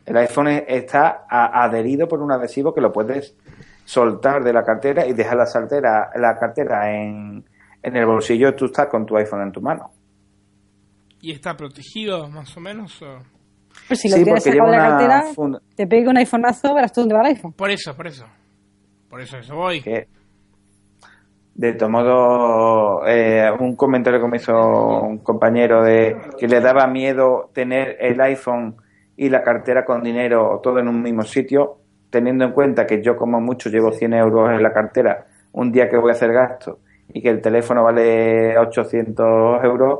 [0.05, 3.35] El iPhone está adherido por un adhesivo que lo puedes
[3.85, 7.43] soltar de la cartera y dejar la, saltera, la cartera en,
[7.81, 9.91] en el bolsillo tú estás con tu iPhone en tu mano.
[11.21, 13.01] ¿Y está protegido más o menos?
[13.87, 15.23] Pues si lo tienes sacado de la cartera,
[15.75, 17.53] te pega un iPhoneazo, verás tú dónde va el iPhone.
[17.53, 18.25] Por eso, por eso.
[19.09, 19.81] Por eso, eso voy.
[21.55, 26.87] de todo modo, eh, un comentario que me hizo un compañero de que le daba
[26.87, 28.75] miedo tener el iPhone
[29.15, 31.77] y la cartera con dinero todo en un mismo sitio,
[32.09, 35.89] teniendo en cuenta que yo como mucho llevo 100 euros en la cartera un día
[35.89, 36.79] que voy a hacer gasto
[37.13, 39.99] y que el teléfono vale 800 euros,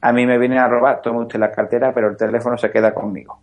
[0.00, 2.92] a mí me viene a robar, tome usted la cartera, pero el teléfono se queda
[2.92, 3.40] conmigo.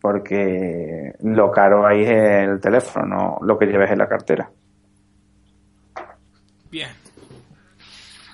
[0.00, 4.50] Porque lo caro ahí es el teléfono, no lo que lleves en la cartera.
[6.70, 6.90] Bien,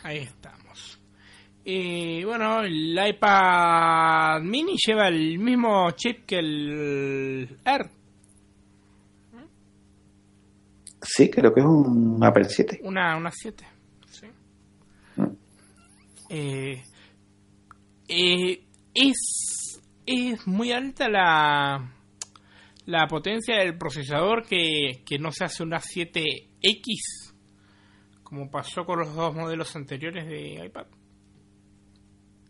[0.03, 0.29] ahí.
[1.64, 7.90] Y bueno, el iPad mini lleva el mismo chip que el Air,
[11.02, 12.80] Sí, creo que es un Apple 7.
[12.82, 13.64] Una, una 7,
[14.11, 14.26] sí.
[15.16, 15.24] Mm.
[16.28, 16.84] Eh,
[18.08, 21.90] eh, es, es muy alta la,
[22.86, 27.32] la potencia del procesador que, que no se hace una 7X,
[28.22, 30.86] como pasó con los dos modelos anteriores de iPad.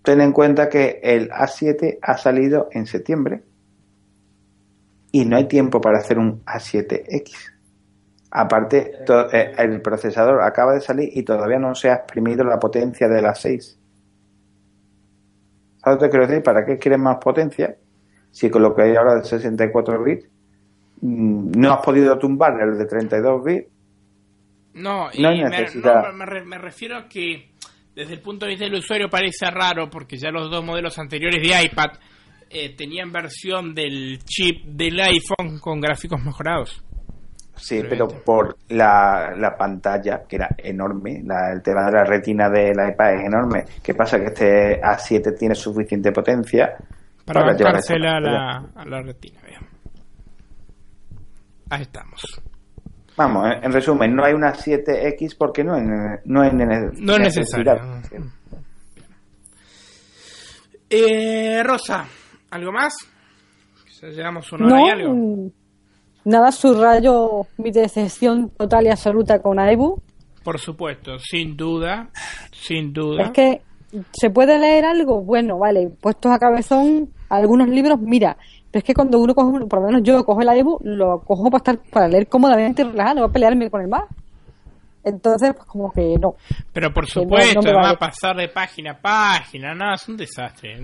[0.03, 3.42] Ten en cuenta que el A7 ha salido en septiembre
[5.12, 7.32] y no hay tiempo para hacer un A7X.
[8.32, 8.92] Aparte,
[9.32, 13.20] eh, el procesador acaba de salir y todavía no se ha exprimido la potencia de
[13.20, 13.78] la 6.
[15.82, 16.42] ¿Sabes que quiero decir?
[16.42, 17.76] ¿Para qué quieres más potencia?
[18.30, 20.28] Si con lo que hay ahora de 64 bits
[21.01, 23.68] mm, no has podido tumbar el de 32 bits.
[24.74, 27.49] No, y no me, me, refiero a que
[28.01, 31.38] desde el punto de vista del usuario parece raro porque ya los dos modelos anteriores
[31.38, 31.90] de iPad
[32.48, 36.82] eh, tenían versión del chip del iPhone con gráficos mejorados.
[37.57, 42.48] Sí, pero por la, la, pantalla, que era enorme, la, el tema de la retina
[42.48, 43.64] del iPad es enorme.
[43.82, 44.18] ¿Qué pasa?
[44.18, 46.78] Que este A7 tiene suficiente potencia
[47.26, 49.40] para, para a la, a la retina.
[51.68, 52.42] Ahí estamos.
[53.21, 55.79] Vamos, en resumen, no hay una 7X porque no,
[56.25, 56.55] no, es,
[56.99, 57.79] no es necesario.
[60.89, 62.07] Eh, Rosa,
[62.51, 62.95] ¿algo más?
[64.01, 65.51] Llegamos una hora y algo.
[66.25, 70.01] Nada, subrayo mi decepción total y absoluta con AEBU.
[70.43, 72.09] Por supuesto, sin duda,
[72.53, 73.25] sin duda.
[73.25, 73.61] Es que
[74.12, 78.39] se puede leer algo, bueno, vale, puestos a cabezón algunos libros, mira,
[78.71, 81.51] pero es que cuando uno coge, por lo menos yo cojo el AEBU, lo cojo
[81.51, 84.05] para estar para leer cómodamente y relajado, no voy a pelearme con el más.
[85.03, 86.35] Entonces, pues como que no.
[86.73, 90.75] Pero por supuesto, va a pasar de página a página, nada, es un desastre.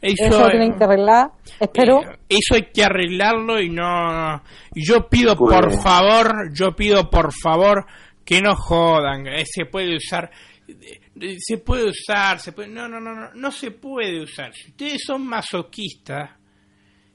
[0.00, 2.02] Eso, eso tienen que arreglar, espero.
[2.02, 4.42] Eh, eso hay que arreglarlo y no...
[4.74, 7.84] Yo pido por favor, yo pido por favor
[8.24, 10.30] que no jodan, eh, se puede usar...
[10.68, 12.68] Eh, se puede usar, se puede...
[12.68, 14.54] No, no, no, no, no se puede usar.
[14.54, 16.30] Si ustedes son masoquistas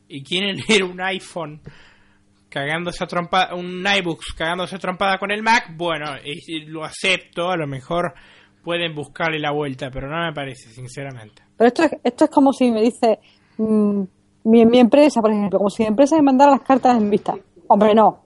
[0.07, 1.61] y quieren leer un iPhone
[2.49, 6.05] cagándose a trompada, un iBooks cagándose trompada con el Mac, bueno,
[6.67, 8.13] lo acepto, a lo mejor
[8.63, 11.43] pueden buscarle la vuelta, pero no me parece, sinceramente.
[11.55, 13.19] Pero esto es, esto es como si me dice,
[13.57, 14.01] mm,
[14.45, 17.35] mi, mi empresa, por ejemplo, como si mi empresa me mandara las cartas en vista.
[17.67, 18.19] Hombre, no.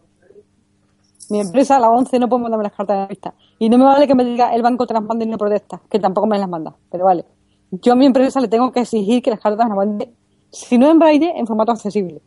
[1.29, 3.33] Mi empresa a las 11 no puede mandarme las cartas en vista.
[3.57, 5.81] Y no me vale que me diga el banco te las mande y no protesta,
[5.89, 7.25] que tampoco me las manda, pero vale.
[7.71, 10.11] Yo a mi empresa le tengo que exigir que las cartas las mande,
[10.51, 12.21] si no en braille, en formato accesible.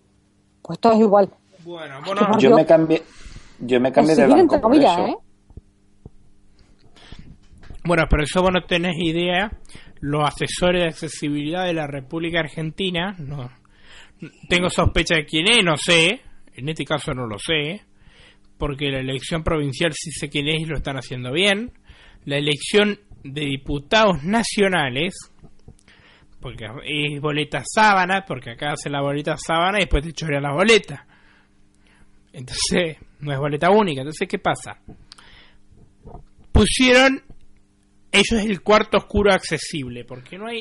[0.62, 1.31] Pues todo es igual.
[1.64, 3.03] Bueno, bueno yo me cambié,
[3.61, 5.07] yo me cambié de banco por eso.
[5.07, 5.16] ¿eh?
[7.85, 9.51] Bueno, pero eso vos no tenés idea.
[10.01, 13.51] Los asesores de accesibilidad de la República Argentina, no
[14.49, 16.20] tengo sospecha de quién es, no sé.
[16.55, 17.83] En este caso no lo sé,
[18.59, 21.72] porque la elección provincial sí sé quién es y lo están haciendo bien.
[22.25, 25.14] La elección de diputados nacionales,
[26.45, 30.53] porque es boleta sábana, porque acá hace la boleta sábana y después te chorea la
[30.53, 31.07] boleta.
[32.35, 34.03] Entonces, no es boleta única.
[34.03, 34.79] Entonces, ¿qué pasa?
[36.53, 37.23] Pusieron
[38.12, 40.61] ellos el cuarto oscuro accesible, porque no hay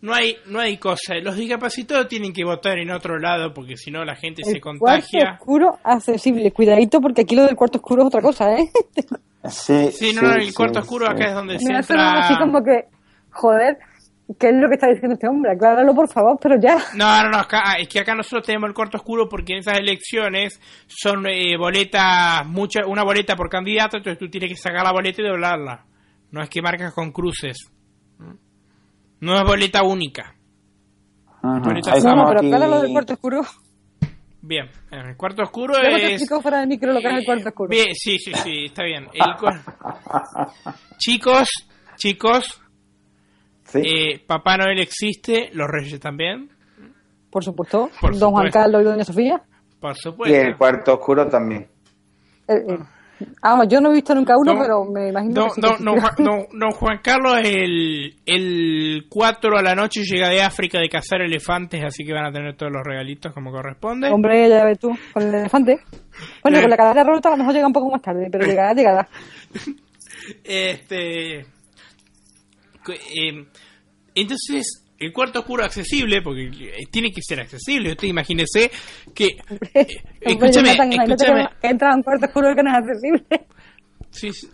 [0.00, 1.16] no hay no hay cosa.
[1.22, 5.20] Los discapacitados tienen que votar en otro lado porque si no la gente se contagia.
[5.20, 6.52] Cuarto oscuro accesible.
[6.52, 8.70] Cuidadito porque aquí lo del cuarto oscuro es otra cosa, ¿eh?
[9.50, 12.20] Sí, sí, no, el cuarto oscuro acá es donde se entra...
[12.20, 12.86] así como que,
[13.30, 13.76] joder,
[14.38, 15.52] ¿Qué es lo que está diciendo este hombre?
[15.52, 16.76] Acláralo, por favor, pero ya.
[16.94, 17.46] No, no, no,
[17.78, 22.46] es que acá nosotros tenemos el cuarto oscuro porque en esas elecciones son eh, boletas,
[22.46, 25.84] mucha, una boleta por candidato, entonces tú tienes que sacar la boleta y doblarla.
[26.30, 27.70] No es que marcas con cruces.
[29.20, 30.34] No es boleta única.
[31.42, 33.42] Boleta no, pero acláralo del cuarto oscuro.
[34.40, 36.26] Bien, el cuarto oscuro es...
[36.26, 37.68] Te fuera del micro lo que es el cuarto oscuro.
[37.68, 39.08] Bien, sí, sí, sí, está bien.
[40.98, 41.48] chicos,
[41.96, 42.61] chicos,
[43.74, 46.50] eh, Papá Noel existe, los Reyes también.
[47.30, 47.90] Por supuesto.
[48.18, 49.42] Don Juan Carlos y Doña Sofía.
[49.80, 50.36] Por supuesto.
[50.36, 51.66] Y el cuarto oscuro también.
[52.46, 52.78] Eh, eh,
[53.42, 58.14] ah, yo no he visto nunca uno, pero me imagino que don, Juan Carlos el,
[58.26, 62.32] el 4 a la noche llega de África de cazar elefantes, así que van a
[62.32, 64.10] tener todos los regalitos como corresponde.
[64.10, 65.80] Hombre, ya ves tú, con el elefante.
[66.42, 68.74] Bueno, con la cadera rota a lo mejor llega un poco más tarde, pero llegará,
[68.74, 69.08] llegará.
[70.44, 71.46] este...
[72.88, 73.46] Eh,
[74.14, 76.50] entonces, el cuarto oscuro accesible, porque
[76.90, 77.92] tiene que ser accesible.
[77.92, 78.70] Usted imagínese
[79.14, 79.28] que.
[79.74, 81.48] Eh, escúchame, escúchame.
[81.60, 83.24] Que entra un cuarto oscuro que no es accesible.
[84.10, 84.48] Sí, sí.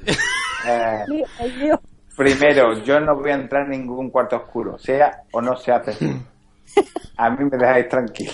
[0.67, 1.05] Eh,
[2.17, 6.23] primero, yo no voy a entrar en ningún cuarto oscuro, sea o no sea accesible.
[7.19, 8.33] A mí me dejáis tranquilo.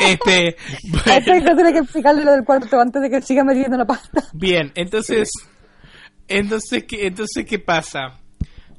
[0.00, 1.54] Este, bueno.
[1.56, 4.22] tiene que explicarle lo del cuarto antes de que siga metiendo la pasta.
[4.32, 5.30] Bien, entonces,
[6.28, 8.21] entonces, ¿qué, entonces, ¿qué pasa?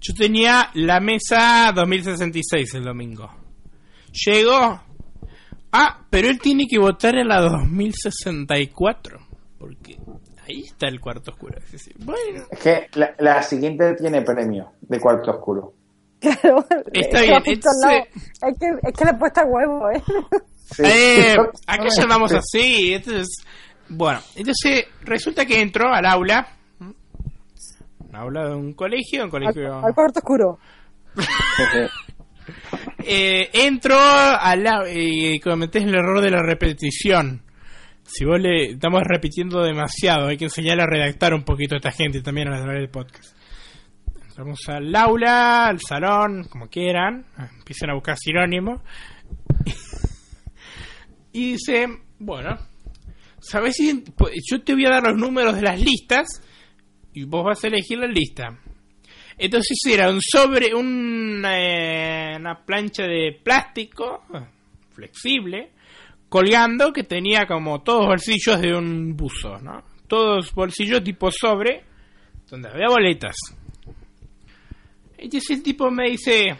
[0.06, 3.30] Yo tenía la mesa 2066 el domingo.
[4.26, 4.82] Llegó.
[5.72, 9.18] Ah, pero él tiene que votar en la 2064.
[9.58, 9.98] Porque
[10.48, 11.58] ahí está el cuarto oscuro.
[11.66, 12.44] Es decir, bueno.
[12.52, 15.74] Es que la, la siguiente tiene premio de cuarto oscuro.
[16.20, 16.66] Claro.
[16.94, 18.08] Está es que bien, entonces-
[18.42, 20.04] Es que, es que le he puesto a huevo, ¿eh?
[20.72, 20.82] Sí.
[20.86, 21.36] Eh,
[21.68, 22.94] ¿A qué llamamos así?
[22.94, 23.28] Entonces,
[23.90, 26.48] bueno, entonces resulta que entró al aula.
[28.16, 29.78] Aula de un colegio, un colegio.
[29.78, 30.60] Al, al cuarto oscuro.
[33.06, 37.42] Eh, entro al au- y cometés el error de la repetición.
[38.04, 41.92] Si vos le estamos repitiendo demasiado, hay que enseñar a redactar un poquito a esta
[41.92, 43.36] gente también a través del podcast.
[44.28, 47.26] Entramos al aula, al salón, como quieran,
[47.60, 48.82] empiezan a buscar sinónimos.
[51.32, 51.88] y dice,
[52.20, 52.58] bueno,
[53.40, 54.04] ¿sabes si
[54.50, 56.42] yo te voy a dar los números de las listas
[57.14, 58.60] y vos vas a elegir la lista?
[59.38, 64.40] Entonces era un sobre, un, eh, una plancha de plástico eh,
[64.92, 65.72] flexible
[66.30, 69.84] colgando que tenía como todos bolsillos de un buzo, ¿no?
[70.08, 71.84] Todos bolsillos tipo sobre
[72.50, 73.36] donde había boletas.
[75.18, 76.56] Entonces el tipo me dice,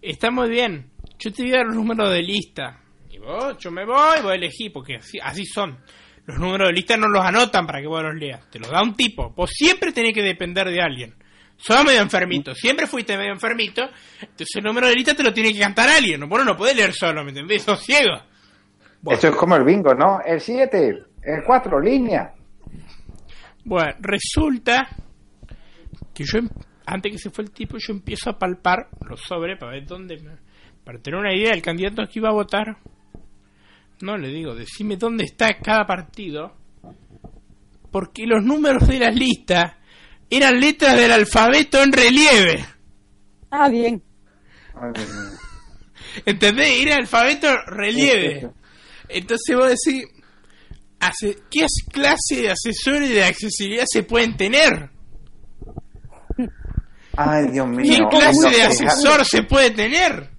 [0.00, 2.80] está muy bien, yo te voy a dar los números de lista.
[3.10, 5.78] Y vos, yo me voy, voy a elegir, porque así son.
[6.26, 8.82] Los números de lista no los anotan para que vos los leas, te los da
[8.82, 9.30] un tipo.
[9.30, 11.14] Vos siempre tenés que depender de alguien.
[11.56, 13.82] Sos medio enfermito, siempre fuiste medio enfermito,
[14.20, 16.18] entonces el número de lista te lo tiene que cantar alguien.
[16.20, 17.62] No, vos no podés leer solo, ¿me entendés?
[17.62, 18.20] Sos ciego.
[19.00, 19.14] Bueno.
[19.16, 20.20] Esto es como el bingo, ¿no?
[20.24, 20.88] El 7,
[21.22, 22.32] el 4, línea.
[23.64, 24.88] Bueno, resulta
[26.14, 26.48] que yo, em-
[26.86, 30.18] antes que se fue el tipo, yo empiezo a palpar los sobres para ver dónde,
[30.18, 30.38] me-
[30.84, 32.76] para tener una idea del candidato que iba a votar.
[34.02, 36.56] No le digo, decime dónde está cada partido,
[37.92, 39.74] porque los números de las listas
[40.28, 42.64] eran letras del alfabeto en relieve.
[43.50, 44.02] Ah, bien.
[46.26, 46.82] ¿Entendés?
[46.82, 48.50] Era alfabeto relieve.
[49.08, 50.04] Entonces vos decís,
[51.48, 54.90] ¿qué as- clase de asesores de accesibilidad se pueden tener?
[57.16, 58.08] Ay, Dios mío.
[58.10, 60.30] ¿Qué clase de asesor se puede tener?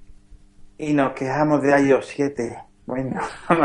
[0.77, 2.57] Y nos quejamos de iOS 7.
[2.85, 3.19] Bueno,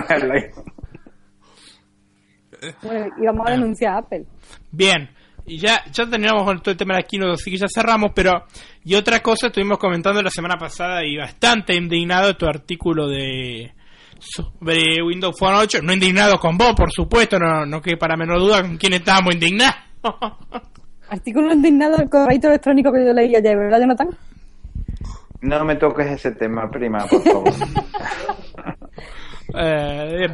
[2.83, 4.27] Bueno, y vamos a denunciar a Apple.
[4.73, 5.09] Bien,
[5.47, 8.11] y ya, ya terminamos con todo el tema de la keynote, así que ya cerramos,
[8.15, 8.45] pero...
[8.85, 13.73] Y otra cosa, estuvimos comentando la semana pasada y bastante indignado tu artículo de...
[14.19, 18.41] sobre Windows Phone 8, no indignado con vos, por supuesto, no, no que para menor
[18.41, 19.77] duda con quién estábamos indignados.
[21.11, 24.09] Artículo indignado del correo electrónico que yo leí ayer, ¿verdad, Jonathan?
[25.41, 27.55] no me toques ese tema, prima, por favor.
[29.55, 30.27] Eh,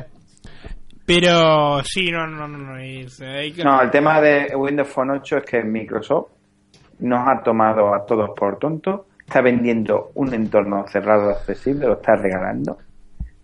[1.07, 5.63] pero sí, no, no, no, no, No, el tema de Windows Phone 8 es que
[5.63, 6.29] Microsoft
[7.01, 12.17] nos ha tomado a todos por tontos, está vendiendo un entorno cerrado accesible, lo está
[12.17, 12.79] regalando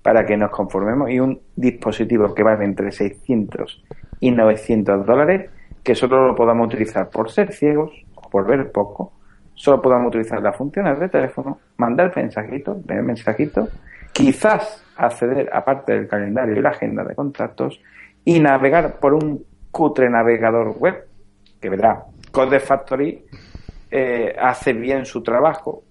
[0.02, 3.84] para que nos conformemos y un dispositivo que vale entre 600
[4.20, 5.50] y 900 dólares
[5.82, 9.12] que solo lo podamos utilizar por ser ciegos o por ver poco,
[9.54, 13.68] solo podamos utilizar las funciones de teléfono, mandar mensajitos, leer mensajitos,
[14.12, 17.80] quizás acceder aparte del calendario y la agenda de contactos
[18.24, 21.06] y navegar por un cutre navegador web
[21.60, 23.24] que verá Code Factory
[23.90, 25.82] eh, hace bien su trabajo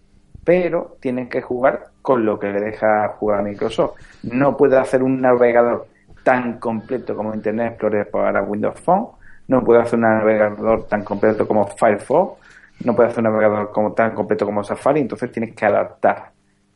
[0.44, 4.00] pero tienen que jugar con lo que le deja jugar Microsoft.
[4.24, 5.88] No puede hacer un navegador
[6.24, 9.20] tan completo como Internet Explorer para Windows Phone
[9.50, 12.40] no puede hacer un navegador tan completo como Firefox
[12.86, 16.32] no puede hacer un navegador como, tan completo como Safari entonces tienes que adaptar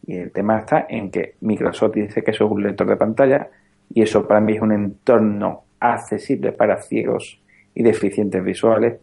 [0.05, 3.47] y el tema está en que Microsoft dice que eso es un lector de pantalla
[3.93, 7.39] y eso para mí es un entorno accesible para ciegos
[7.75, 8.99] y deficientes visuales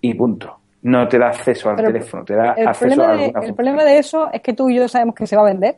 [0.00, 0.56] y punto.
[0.82, 3.46] No te da acceso al Pero teléfono, te da El acceso problema, a de, alguna
[3.46, 5.76] el problema de eso es que tú y yo sabemos que se va a vender.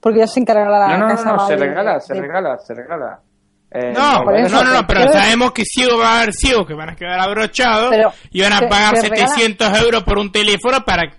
[0.00, 2.20] Porque ya se encargará la No, no, casa no, no, se de- regala, se de-
[2.20, 3.20] regala, se regala.
[3.72, 6.74] Eh, No, no, eso, no, no, pero sabemos que ciegos va a haber ciegos que
[6.74, 10.18] van a quedar abrochados Pero y van a se- pagar se regala- 700 euros por
[10.18, 11.10] un teléfono para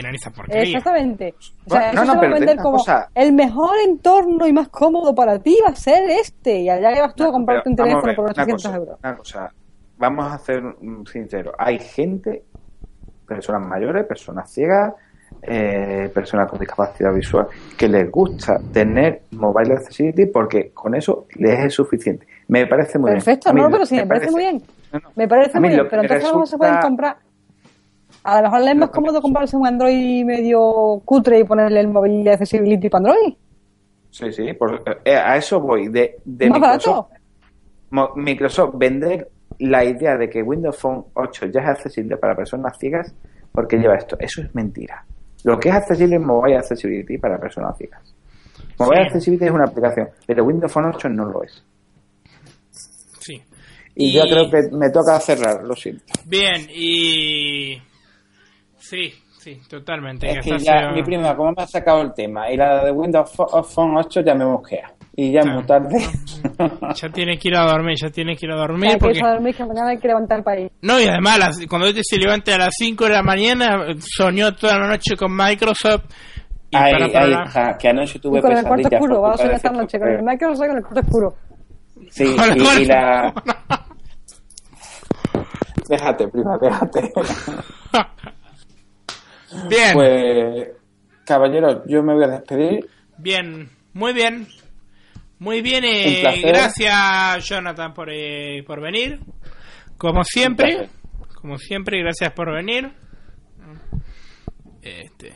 [0.00, 0.62] tener esa porquería.
[0.78, 1.34] Exactamente.
[1.66, 4.46] O sea, Bueno, eso no, no, se va a vender como cosa- el mejor entorno
[4.46, 6.60] y más cómodo para ti va a ser este.
[6.60, 8.98] Y allá que vas tú a comprarte un teléfono ver, por una 800 cosa, euros.
[9.02, 9.52] Una cosa,
[9.98, 10.62] vamos a ser
[11.12, 11.54] sinceros.
[11.58, 12.44] Hay gente,
[13.26, 14.92] personas mayores, personas ciegas,
[15.42, 17.46] eh, personas con discapacidad visual,
[17.76, 22.26] que les gusta tener mobile accessibility porque con eso les es suficiente.
[22.48, 23.54] Me parece muy Perfecto, bien.
[23.56, 24.62] Mí no, lo- pero sí, me parece muy bien.
[24.92, 25.10] No, no.
[25.16, 27.16] Me parece muy bien, pero entonces no se resulta- pueden comprar.
[28.26, 31.88] A lo mejor les es más cómodo comprarse un Android medio cutre y ponerle el
[31.88, 33.34] móvil de accessibility para Android.
[34.10, 35.88] Sí, sí, por- eh, a eso voy.
[35.88, 37.08] De, de más Microsoft,
[37.90, 38.16] barato.
[38.16, 43.14] Microsoft vender la idea de que Windows Phone 8 ya es accesible para personas ciegas
[43.52, 44.16] porque lleva esto.
[44.18, 45.04] Eso es mentira.
[45.44, 48.14] Lo que es accesible es Mobile Accessibility para personas ciegas.
[48.78, 51.62] Mobile Accessibility es una aplicación, pero Windows Phone 8 no lo es.
[53.20, 53.42] Sí.
[53.94, 56.04] Y, yo creo que me toca cerrar, lo siento.
[56.26, 57.80] Bien, y...
[58.88, 60.30] Sí, sí, totalmente.
[60.30, 63.32] Es que ya, mi prima, como me ha sacado el tema, y la de Windows
[63.32, 64.92] Phone 8 ya me mosquea.
[65.16, 65.98] Y ya es muy tarde.
[66.94, 68.90] ya tienes que ir a dormir, ya tienes que ir a dormir.
[68.92, 69.20] Ya porque...
[69.24, 70.70] a dormir, que mañana hay que levantar para ir.
[70.82, 74.78] No, y además, cuando este se levante a las 5 de la mañana, soñó toda
[74.78, 76.04] la noche con Microsoft.
[76.70, 79.56] Y ay, para, ay, que anoche tuve y con el cuarto oscuro, vamos a soñar
[79.56, 81.34] esta noche con el Microsoft y con el cuarto oscuro.
[82.10, 83.34] Sí, y, y la...
[85.88, 87.12] déjate, prima, déjate.
[89.68, 89.92] Bien.
[89.94, 90.68] Pues,
[91.24, 92.86] caballeros, yo me voy a despedir.
[93.18, 94.46] Bien, muy bien.
[95.38, 99.20] Muy bien, eh, gracias Jonathan por, eh, por venir.
[99.98, 100.88] Como siempre,
[101.34, 102.90] como siempre, gracias por venir.
[104.80, 105.34] Este,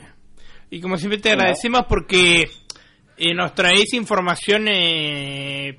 [0.70, 2.48] y como siempre te agradecemos porque
[3.16, 5.76] eh, nos traéis información eh,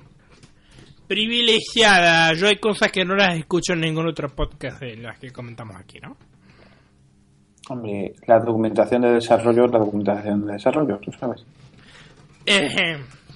[1.08, 2.32] privilegiada.
[2.34, 5.76] Yo hay cosas que no las escucho en ningún otro podcast de las que comentamos
[5.76, 6.16] aquí, ¿no?
[7.68, 11.44] Hombre, la documentación de desarrollo la documentación de desarrollo, tú sabes.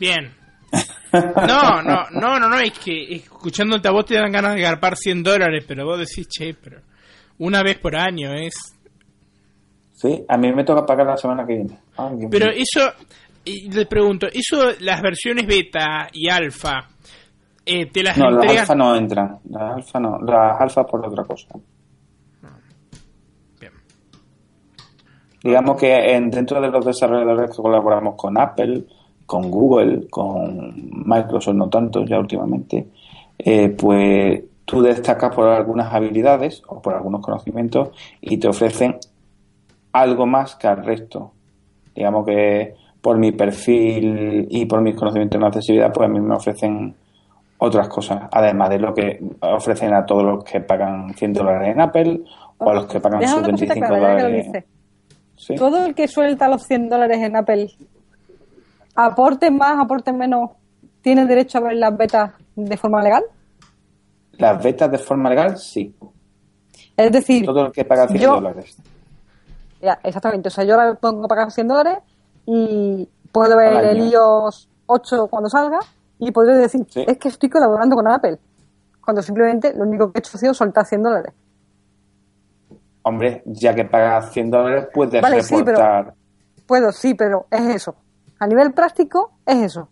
[0.00, 0.32] bien,
[1.12, 4.96] no, no, no, no, no, es que escuchándote a vos te dan ganas de garpar
[4.96, 6.80] 100 dólares, pero vos decís, che, pero
[7.38, 8.54] una vez por año es...
[9.92, 11.78] Sí, a mí me toca pagar la semana que viene.
[12.30, 12.92] pero eso,
[13.44, 16.86] le pregunto, eso, las versiones beta y alfa,
[17.64, 21.24] eh, te las No, las alfa no entran, las alfa no, las alfa por otra
[21.24, 21.48] cosa.
[25.46, 28.82] Digamos que en, dentro de los desarrolladores que colaboramos con Apple,
[29.24, 30.74] con Google, con
[31.06, 32.88] Microsoft no tanto ya últimamente,
[33.38, 37.90] eh, pues tú destacas por algunas habilidades o por algunos conocimientos
[38.20, 38.96] y te ofrecen
[39.92, 41.30] algo más que al resto.
[41.94, 46.34] Digamos que por mi perfil y por mis conocimientos en accesibilidad, pues a mí me
[46.34, 46.92] ofrecen
[47.58, 51.80] otras cosas, además de lo que ofrecen a todos los que pagan 100 dólares en
[51.80, 52.20] Apple
[52.58, 54.48] o a los que pagan sus 25 dólares.
[55.56, 57.68] Todo el que suelta los 100 dólares en Apple
[58.96, 60.50] aporte más, aporte menos,
[61.02, 63.22] ¿tiene derecho a ver las betas de forma legal?
[64.32, 65.94] Las betas de forma legal, sí.
[66.96, 68.76] Es decir, todo el que paga 100 dólares.
[69.82, 70.48] Ya, exactamente.
[70.48, 71.98] O sea, yo ahora pongo a pagar 100 dólares
[72.46, 75.78] y puedo ver el iOS 8 cuando salga
[76.18, 78.38] y podré decir, es que estoy colaborando con Apple.
[79.04, 81.34] Cuando simplemente lo único que he hecho ha sido soltar 100 dólares.
[83.08, 86.14] Hombre, ya que pagas 100 dólares, puedes reportar.
[86.66, 87.94] puedo, sí, pero es eso
[88.38, 89.88] a nivel práctico es eso.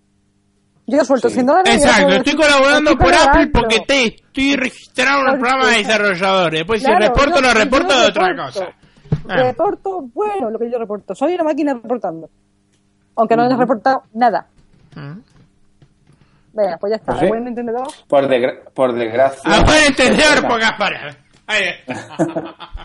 [0.87, 1.75] Yo suelto 100 dólares.
[1.77, 6.61] Exacto, estoy colaborando por Apple porque te estoy registrado en un programa de desarrolladores.
[6.61, 8.69] Después si reporto, lo reporto de otra cosa.
[9.27, 9.37] Ah.
[9.37, 11.15] Reporto, bueno, lo que yo reporto.
[11.15, 12.29] Soy una máquina reportando.
[13.17, 14.47] Aunque no haya reportado nada.
[14.97, 15.23] Uh
[16.53, 17.15] Venga, pues ya está.
[17.15, 17.89] ¿Pues buen entendedor?
[18.07, 18.29] Por,
[18.75, 19.43] por desgracia.
[19.51, 21.17] A buen entendedor, pocas para.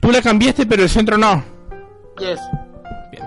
[0.00, 1.53] Tú la cambiaste, pero el centro no.
[2.18, 2.40] Yes.
[3.10, 3.24] Bien.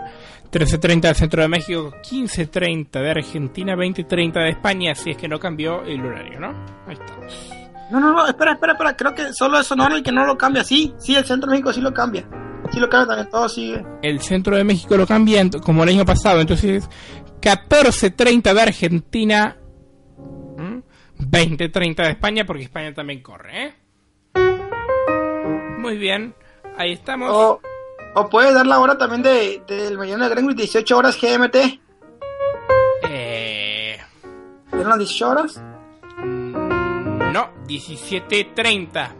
[0.51, 5.39] 13.30 del centro de México, 15.30 de Argentina, 20.30 de España, si es que no
[5.39, 6.47] cambió el horario, ¿no?
[6.87, 7.51] Ahí estamos.
[7.91, 8.95] No, no, no, espera, espera, espera.
[8.95, 10.63] Creo que solo es Sonora el que no lo cambia.
[10.63, 12.27] Sí, sí, el centro de México sí lo cambia.
[12.71, 13.85] Sí lo cambia también, todo sigue.
[14.01, 16.89] El centro de México lo cambia como el año pasado, entonces
[17.41, 19.57] 14.30 de Argentina,
[20.57, 20.81] ¿m?
[21.19, 23.73] 20.30 de España, porque España también corre, ¿eh?
[25.77, 26.35] Muy bien,
[26.77, 27.29] ahí estamos.
[27.31, 27.61] O,
[28.17, 31.55] o puedes dar la hora también de, del Mediano de Greenwich, 18 horas GMT.
[33.09, 33.97] Eh,
[34.73, 35.63] ¿Eran las 18 horas?
[36.17, 39.15] no, 17.30.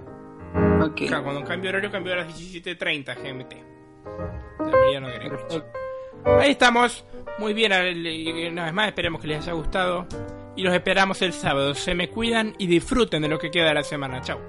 [0.83, 1.01] Ok.
[1.23, 3.53] Cuando cambio horario cambió a las 17.30 GMT.
[4.65, 5.63] De Greenwich.
[6.25, 7.05] Ahí estamos.
[7.37, 7.71] Muy bien,
[8.51, 10.07] una vez más esperemos que les haya gustado.
[10.55, 11.75] Y los esperamos el sábado.
[11.75, 14.21] Se me cuidan y disfruten de lo que queda de la semana.
[14.21, 14.39] Chao.